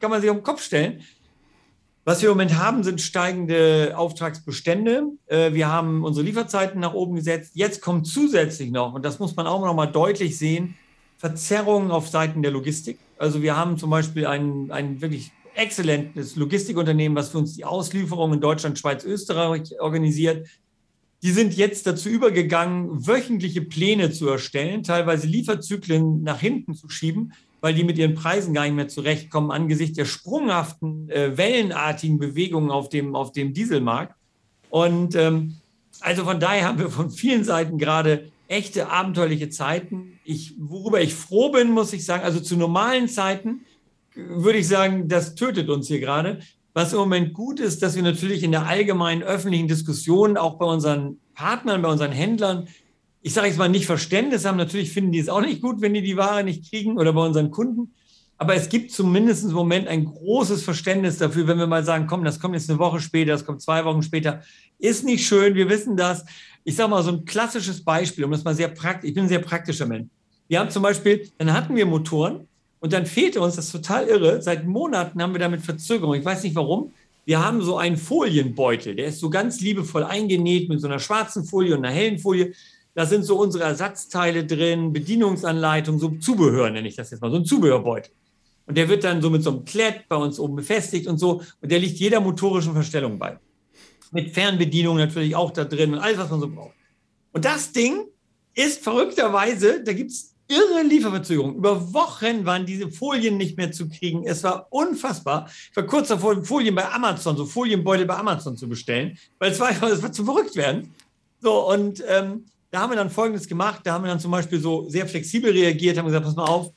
kann 0.00 0.10
man 0.10 0.20
sich 0.20 0.30
auf 0.30 0.36
den 0.36 0.42
Kopf 0.42 0.62
stellen. 0.62 1.02
Was 2.06 2.20
wir 2.20 2.28
im 2.28 2.36
Moment 2.36 2.58
haben, 2.58 2.84
sind 2.84 3.00
steigende 3.00 3.94
Auftragsbestände. 3.96 5.04
Äh, 5.26 5.54
wir 5.54 5.68
haben 5.68 6.04
unsere 6.04 6.26
Lieferzeiten 6.26 6.78
nach 6.80 6.92
oben 6.92 7.16
gesetzt. 7.16 7.52
Jetzt 7.54 7.80
kommt 7.80 8.06
zusätzlich 8.06 8.70
noch, 8.70 8.92
und 8.92 9.04
das 9.06 9.18
muss 9.18 9.34
man 9.36 9.46
auch 9.46 9.64
noch 9.64 9.74
mal 9.74 9.86
deutlich 9.86 10.36
sehen, 10.36 10.74
Verzerrungen 11.16 11.90
auf 11.90 12.08
Seiten 12.08 12.42
der 12.42 12.50
Logistik. 12.50 12.98
Also 13.16 13.40
wir 13.40 13.56
haben 13.56 13.78
zum 13.78 13.88
Beispiel 13.88 14.26
ein, 14.26 14.70
ein 14.70 15.00
wirklich 15.00 15.32
exzellentes 15.54 16.36
Logistikunternehmen, 16.36 17.16
was 17.16 17.30
für 17.30 17.38
uns 17.38 17.54
die 17.54 17.64
Auslieferung 17.64 18.34
in 18.34 18.40
Deutschland, 18.40 18.78
Schweiz, 18.78 19.04
Österreich 19.04 19.80
organisiert. 19.80 20.46
Die 21.22 21.30
sind 21.30 21.54
jetzt 21.54 21.86
dazu 21.86 22.10
übergegangen, 22.10 23.06
wöchentliche 23.06 23.62
Pläne 23.62 24.10
zu 24.10 24.28
erstellen, 24.28 24.82
teilweise 24.82 25.26
Lieferzyklen 25.26 26.22
nach 26.22 26.40
hinten 26.40 26.74
zu 26.74 26.90
schieben, 26.90 27.32
weil 27.64 27.72
die 27.72 27.82
mit 27.82 27.96
ihren 27.96 28.14
Preisen 28.14 28.52
gar 28.52 28.64
nicht 28.64 28.74
mehr 28.74 28.88
zurechtkommen 28.88 29.50
angesichts 29.50 29.96
der 29.96 30.04
sprunghaften, 30.04 31.08
äh, 31.08 31.38
wellenartigen 31.38 32.18
Bewegungen 32.18 32.70
auf 32.70 32.90
dem, 32.90 33.16
auf 33.16 33.32
dem 33.32 33.54
Dieselmarkt. 33.54 34.14
Und 34.68 35.14
ähm, 35.14 35.54
also 36.00 36.24
von 36.24 36.38
daher 36.40 36.68
haben 36.68 36.78
wir 36.78 36.90
von 36.90 37.10
vielen 37.10 37.42
Seiten 37.42 37.78
gerade 37.78 38.30
echte 38.48 38.90
abenteuerliche 38.90 39.48
Zeiten. 39.48 40.20
Ich, 40.26 40.52
worüber 40.58 41.00
ich 41.00 41.14
froh 41.14 41.52
bin, 41.52 41.70
muss 41.70 41.94
ich 41.94 42.04
sagen, 42.04 42.22
also 42.22 42.38
zu 42.38 42.58
normalen 42.58 43.08
Zeiten 43.08 43.62
würde 44.14 44.58
ich 44.58 44.68
sagen, 44.68 45.08
das 45.08 45.34
tötet 45.34 45.70
uns 45.70 45.88
hier 45.88 46.00
gerade. 46.00 46.40
Was 46.74 46.92
im 46.92 46.98
Moment 46.98 47.32
gut 47.32 47.60
ist, 47.60 47.82
dass 47.82 47.96
wir 47.96 48.02
natürlich 48.02 48.42
in 48.42 48.50
der 48.50 48.66
allgemeinen 48.66 49.22
öffentlichen 49.22 49.68
Diskussion 49.68 50.36
auch 50.36 50.58
bei 50.58 50.66
unseren 50.66 51.18
Partnern, 51.34 51.80
bei 51.80 51.88
unseren 51.88 52.12
Händlern 52.12 52.68
ich 53.26 53.32
sage 53.32 53.48
jetzt 53.48 53.56
mal, 53.56 53.70
nicht 53.70 53.86
Verständnis 53.86 54.44
haben. 54.44 54.58
Natürlich 54.58 54.92
finden 54.92 55.10
die 55.10 55.18
es 55.18 55.30
auch 55.30 55.40
nicht 55.40 55.62
gut, 55.62 55.80
wenn 55.80 55.94
die 55.94 56.02
die 56.02 56.18
Ware 56.18 56.44
nicht 56.44 56.68
kriegen 56.68 56.98
oder 56.98 57.14
bei 57.14 57.24
unseren 57.24 57.50
Kunden. 57.50 57.94
Aber 58.36 58.54
es 58.54 58.68
gibt 58.68 58.92
zumindest 58.92 59.44
im 59.44 59.52
Moment 59.52 59.88
ein 59.88 60.04
großes 60.04 60.62
Verständnis 60.62 61.16
dafür, 61.16 61.46
wenn 61.46 61.56
wir 61.58 61.66
mal 61.66 61.84
sagen, 61.84 62.06
komm, 62.06 62.22
das 62.22 62.38
kommt 62.38 62.54
jetzt 62.54 62.68
eine 62.68 62.78
Woche 62.78 63.00
später, 63.00 63.32
das 63.32 63.46
kommt 63.46 63.62
zwei 63.62 63.82
Wochen 63.86 64.02
später. 64.02 64.42
Ist 64.78 65.06
nicht 65.06 65.26
schön, 65.26 65.54
wir 65.54 65.70
wissen 65.70 65.96
das. 65.96 66.22
Ich 66.64 66.76
sage 66.76 66.90
mal 66.90 67.02
so 67.02 67.12
ein 67.12 67.24
klassisches 67.24 67.82
Beispiel, 67.82 68.24
um 68.24 68.30
das 68.30 68.44
mal 68.44 68.54
sehr 68.54 68.68
praktisch, 68.68 69.08
ich 69.08 69.14
bin 69.14 69.24
ein 69.24 69.28
sehr 69.30 69.38
praktischer 69.38 69.86
Mensch. 69.86 70.10
Wir 70.46 70.60
haben 70.60 70.68
zum 70.68 70.82
Beispiel, 70.82 71.26
dann 71.38 71.54
hatten 71.54 71.74
wir 71.74 71.86
Motoren 71.86 72.46
und 72.80 72.92
dann 72.92 73.06
fehlte 73.06 73.40
uns, 73.40 73.56
das 73.56 73.66
ist 73.66 73.72
total 73.72 74.06
irre, 74.06 74.42
seit 74.42 74.66
Monaten 74.66 75.22
haben 75.22 75.32
wir 75.32 75.40
damit 75.40 75.62
Verzögerung. 75.62 76.14
Ich 76.14 76.24
weiß 76.26 76.42
nicht 76.42 76.56
warum. 76.56 76.92
Wir 77.24 77.42
haben 77.42 77.62
so 77.62 77.78
einen 77.78 77.96
Folienbeutel, 77.96 78.96
der 78.96 79.06
ist 79.06 79.20
so 79.20 79.30
ganz 79.30 79.62
liebevoll 79.62 80.04
eingenäht 80.04 80.68
mit 80.68 80.82
so 80.82 80.88
einer 80.88 80.98
schwarzen 80.98 81.44
Folie 81.46 81.74
und 81.74 81.82
einer 81.82 81.94
hellen 81.94 82.18
Folie. 82.18 82.52
Da 82.94 83.06
sind 83.06 83.24
so 83.24 83.38
unsere 83.38 83.64
Ersatzteile 83.64 84.46
drin, 84.46 84.92
Bedienungsanleitung, 84.92 85.98
so 85.98 86.10
Zubehör 86.10 86.70
nenne 86.70 86.86
ich 86.86 86.96
das 86.96 87.10
jetzt 87.10 87.20
mal, 87.20 87.30
so 87.30 87.36
ein 87.36 87.44
Zubehörbeutel. 87.44 88.12
Und 88.66 88.78
der 88.78 88.88
wird 88.88 89.04
dann 89.04 89.20
so 89.20 89.30
mit 89.30 89.42
so 89.42 89.50
einem 89.50 89.64
Klett 89.64 90.08
bei 90.08 90.16
uns 90.16 90.38
oben 90.38 90.56
befestigt 90.56 91.06
und 91.06 91.18
so. 91.18 91.42
Und 91.60 91.70
der 91.70 91.78
liegt 91.78 91.98
jeder 91.98 92.20
motorischen 92.20 92.72
Verstellung 92.72 93.18
bei. 93.18 93.38
Mit 94.12 94.32
Fernbedienung 94.32 94.96
natürlich 94.96 95.34
auch 95.36 95.50
da 95.50 95.64
drin 95.64 95.92
und 95.92 95.98
alles, 95.98 96.18
was 96.18 96.30
man 96.30 96.40
so 96.40 96.48
braucht. 96.48 96.74
Und 97.32 97.44
das 97.44 97.72
Ding 97.72 98.04
ist 98.54 98.82
verrückterweise, 98.82 99.82
da 99.82 99.92
gibt 99.92 100.12
es 100.12 100.34
irre 100.48 100.82
Lieferverzögerungen. 100.82 101.56
Über 101.56 101.92
Wochen 101.92 102.44
waren 102.44 102.64
diese 102.64 102.90
Folien 102.90 103.36
nicht 103.36 103.56
mehr 103.56 103.72
zu 103.72 103.88
kriegen. 103.88 104.24
Es 104.24 104.44
war 104.44 104.68
unfassbar. 104.70 105.50
Ich 105.70 105.76
war 105.76 105.84
kurz 105.84 106.08
davor, 106.08 106.44
Folien 106.44 106.74
bei 106.74 106.88
Amazon, 106.90 107.36
so 107.36 107.44
Folienbeutel 107.44 108.06
bei 108.06 108.16
Amazon 108.16 108.56
zu 108.56 108.68
bestellen, 108.68 109.18
weil 109.38 109.52
es 109.52 109.60
war 109.60 109.70
es 109.70 110.02
war 110.02 110.12
zu 110.12 110.24
verrückt 110.24 110.54
werden. 110.56 110.94
So, 111.40 111.68
und 111.68 112.02
ähm, 112.08 112.46
da 112.74 112.80
haben 112.80 112.90
wir 112.90 112.96
dann 112.96 113.08
Folgendes 113.08 113.46
gemacht. 113.46 113.82
Da 113.84 113.92
haben 113.92 114.02
wir 114.02 114.08
dann 114.08 114.18
zum 114.18 114.32
Beispiel 114.32 114.58
so 114.58 114.88
sehr 114.88 115.06
flexibel 115.06 115.52
reagiert, 115.52 115.96
haben 115.96 116.06
gesagt, 116.06 116.24
pass 116.24 116.34
mal 116.34 116.46
auf, 116.46 116.72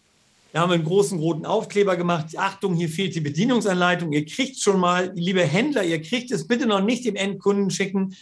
da 0.53 0.61
haben 0.61 0.69
wir 0.69 0.75
einen 0.75 0.83
großen 0.83 1.17
roten 1.17 1.43
Aufkleber 1.43 1.97
gemacht. 1.97 2.37
Achtung, 2.37 2.75
hier 2.75 2.87
fehlt 2.87 3.15
die 3.15 3.19
Bedienungsanleitung. 3.19 4.11
Ihr 4.13 4.23
kriegt 4.23 4.61
schon 4.61 4.79
mal, 4.79 5.11
liebe 5.15 5.41
Händler, 5.41 5.83
ihr 5.83 5.99
kriegt 5.99 6.29
es 6.29 6.47
bitte 6.47 6.67
noch 6.67 6.81
nicht 6.83 7.03
dem 7.03 7.15
Endkunden 7.15 7.71
schicken. 7.71 8.15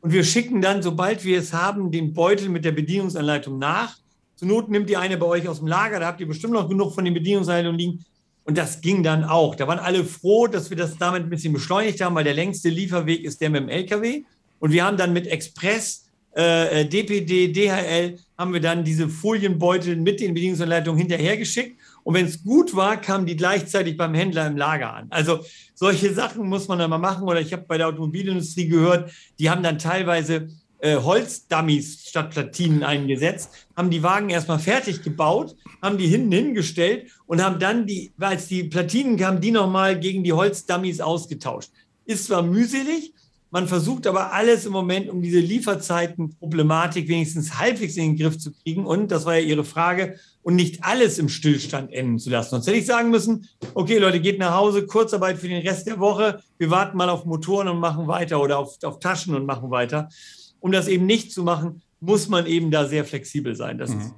Und 0.00 0.12
wir 0.12 0.24
schicken 0.24 0.60
dann, 0.60 0.82
sobald 0.82 1.24
wir 1.24 1.38
es 1.38 1.52
haben, 1.52 1.92
den 1.92 2.14
Beutel 2.14 2.48
mit 2.48 2.64
der 2.64 2.72
Bedienungsanleitung 2.72 3.60
nach. 3.60 3.96
Zur 4.34 4.48
Not 4.48 4.68
nimmt 4.68 4.90
ihr 4.90 4.98
eine 4.98 5.16
bei 5.16 5.26
euch 5.26 5.46
aus 5.46 5.58
dem 5.58 5.68
Lager, 5.68 6.00
da 6.00 6.08
habt 6.08 6.20
ihr 6.20 6.26
bestimmt 6.26 6.54
noch 6.54 6.68
genug 6.68 6.96
von 6.96 7.04
den 7.04 7.14
Bedienungsanleitungen 7.14 7.78
liegen. 7.78 8.04
Und 8.42 8.58
das 8.58 8.80
ging 8.80 9.04
dann 9.04 9.22
auch. 9.22 9.54
Da 9.54 9.68
waren 9.68 9.78
alle 9.78 10.04
froh, 10.04 10.48
dass 10.48 10.68
wir 10.68 10.76
das 10.76 10.98
damit 10.98 11.22
ein 11.22 11.30
bisschen 11.30 11.52
beschleunigt 11.52 12.00
haben, 12.00 12.16
weil 12.16 12.24
der 12.24 12.34
längste 12.34 12.70
Lieferweg 12.70 13.22
ist 13.22 13.40
der 13.40 13.50
mit 13.50 13.62
dem 13.62 13.68
LKW. 13.68 14.24
Und 14.58 14.72
wir 14.72 14.84
haben 14.84 14.96
dann 14.96 15.12
mit 15.12 15.28
Express 15.28 16.09
äh, 16.32 16.86
DPD, 16.86 17.44
äh, 17.44 17.52
DHL 17.52 18.18
haben 18.38 18.52
wir 18.52 18.60
dann 18.60 18.84
diese 18.84 19.08
Folienbeutel 19.08 19.96
mit 19.96 20.20
den 20.20 20.34
Bedienungsanleitungen 20.34 20.98
hinterhergeschickt. 20.98 21.76
Und 22.02 22.14
wenn 22.14 22.26
es 22.26 22.42
gut 22.42 22.74
war, 22.74 23.00
kamen 23.00 23.26
die 23.26 23.36
gleichzeitig 23.36 23.96
beim 23.96 24.14
Händler 24.14 24.46
im 24.46 24.56
Lager 24.56 24.94
an. 24.94 25.06
Also 25.10 25.40
solche 25.74 26.14
Sachen 26.14 26.48
muss 26.48 26.68
man 26.68 26.78
dann 26.78 26.90
mal 26.90 26.98
machen. 26.98 27.24
Oder 27.24 27.40
ich 27.40 27.52
habe 27.52 27.64
bei 27.66 27.78
der 27.78 27.88
Automobilindustrie 27.88 28.68
gehört, 28.68 29.12
die 29.38 29.50
haben 29.50 29.62
dann 29.62 29.78
teilweise 29.78 30.48
äh, 30.78 30.96
Holzdummies 30.96 32.08
statt 32.08 32.30
Platinen 32.30 32.82
eingesetzt, 32.82 33.50
haben 33.76 33.90
die 33.90 34.02
Wagen 34.02 34.30
erstmal 34.30 34.58
fertig 34.58 35.02
gebaut, 35.02 35.54
haben 35.82 35.98
die 35.98 36.06
hinten 36.06 36.32
hingestellt 36.32 37.10
und 37.26 37.42
haben 37.42 37.58
dann 37.58 37.86
die, 37.86 38.12
als 38.18 38.48
die 38.48 38.64
Platinen 38.64 39.18
kamen, 39.18 39.40
die 39.40 39.50
nochmal 39.50 39.98
gegen 39.98 40.24
die 40.24 40.32
Holzdummies 40.32 41.00
ausgetauscht. 41.00 41.70
Ist 42.06 42.26
zwar 42.26 42.42
mühselig, 42.42 43.12
man 43.50 43.66
versucht 43.66 44.06
aber 44.06 44.32
alles 44.32 44.64
im 44.66 44.72
Moment, 44.72 45.08
um 45.08 45.22
diese 45.22 45.40
Lieferzeitenproblematik 45.40 47.08
wenigstens 47.08 47.58
halbwegs 47.58 47.96
in 47.96 48.14
den 48.14 48.16
Griff 48.16 48.38
zu 48.38 48.52
kriegen. 48.52 48.86
Und 48.86 49.10
das 49.10 49.26
war 49.26 49.36
ja 49.36 49.40
Ihre 49.40 49.64
Frage, 49.64 50.16
und 50.42 50.54
nicht 50.54 50.84
alles 50.84 51.18
im 51.18 51.28
Stillstand 51.28 51.92
enden 51.92 52.18
zu 52.18 52.30
lassen. 52.30 52.50
Sonst 52.50 52.66
hätte 52.66 52.78
ich 52.78 52.86
sagen 52.86 53.10
müssen, 53.10 53.46
okay, 53.74 53.98
Leute, 53.98 54.20
geht 54.20 54.38
nach 54.38 54.54
Hause, 54.54 54.86
Kurzarbeit 54.86 55.38
für 55.38 55.48
den 55.48 55.66
Rest 55.66 55.86
der 55.86 55.98
Woche. 55.98 56.40
Wir 56.58 56.70
warten 56.70 56.96
mal 56.96 57.10
auf 57.10 57.24
Motoren 57.24 57.68
und 57.68 57.78
machen 57.78 58.06
weiter 58.06 58.40
oder 58.40 58.58
auf, 58.58 58.78
auf 58.82 59.00
Taschen 59.00 59.34
und 59.34 59.44
machen 59.44 59.70
weiter. 59.70 60.08
Um 60.60 60.72
das 60.72 60.88
eben 60.88 61.06
nicht 61.06 61.32
zu 61.32 61.42
machen, 61.42 61.82
muss 62.00 62.28
man 62.28 62.46
eben 62.46 62.70
da 62.70 62.86
sehr 62.86 63.04
flexibel 63.04 63.54
sein. 63.54 63.76
Mhm. 63.76 64.12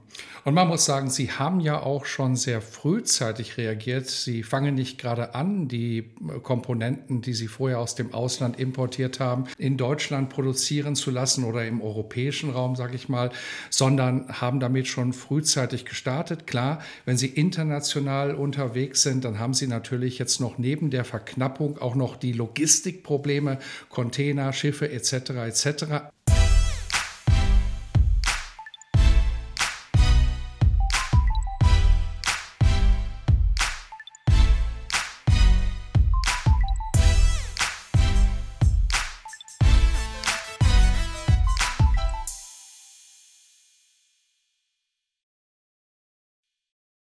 Und 0.45 0.55
man 0.55 0.67
muss 0.67 0.85
sagen, 0.85 1.09
Sie 1.09 1.31
haben 1.31 1.61
ja 1.61 1.81
auch 1.81 2.05
schon 2.05 2.35
sehr 2.35 2.61
frühzeitig 2.61 3.59
reagiert. 3.59 4.09
Sie 4.09 4.43
fangen 4.43 4.75
nicht 4.75 4.99
gerade 4.99 5.37
an, 5.37 5.69
die 5.69 6.11
Komponenten, 6.43 7.23
die 7.23 7.33
Sie 7.33 7.47
vorher 7.47 7.79
aus 7.79 7.95
dem 7.95 8.13
Ausland 8.13 8.59
importiert 8.59 9.21
haben, 9.21 9.45
in 9.57 9.77
Deutschland 9.77 10.31
produzieren 10.31 10.97
zu 10.97 11.13
lassen 11.13 11.45
oder 11.45 11.65
im 11.65 11.81
europäischen 11.81 12.51
Raum, 12.51 12.75
sage 12.75 12.97
ich 12.97 13.09
mal, 13.09 13.31
sondern 13.71 14.29
haben 14.41 14.59
damit 14.59 14.89
schon 14.89 15.13
frühzeitig 15.13 15.85
gestartet. 15.85 16.49
Klar, 16.49 16.81
wenn 17.05 17.17
Sie 17.17 17.29
international 17.29 18.35
unterwegs 18.35 19.03
sind, 19.03 19.25
dann 19.25 19.39
haben 19.39 19.55
Sie 19.55 19.69
natürlich 19.69 20.19
jetzt 20.19 20.41
noch 20.41 20.59
neben 20.59 20.91
der 20.91 21.05
Verknappung 21.05 21.79
auch 21.79 21.95
noch 21.95 22.17
die 22.17 22.33
Logistikprobleme, 22.33 23.59
Container, 23.91 24.53
Schiffe 24.53 24.91
etc. 24.91 25.13
etc. 25.47 25.85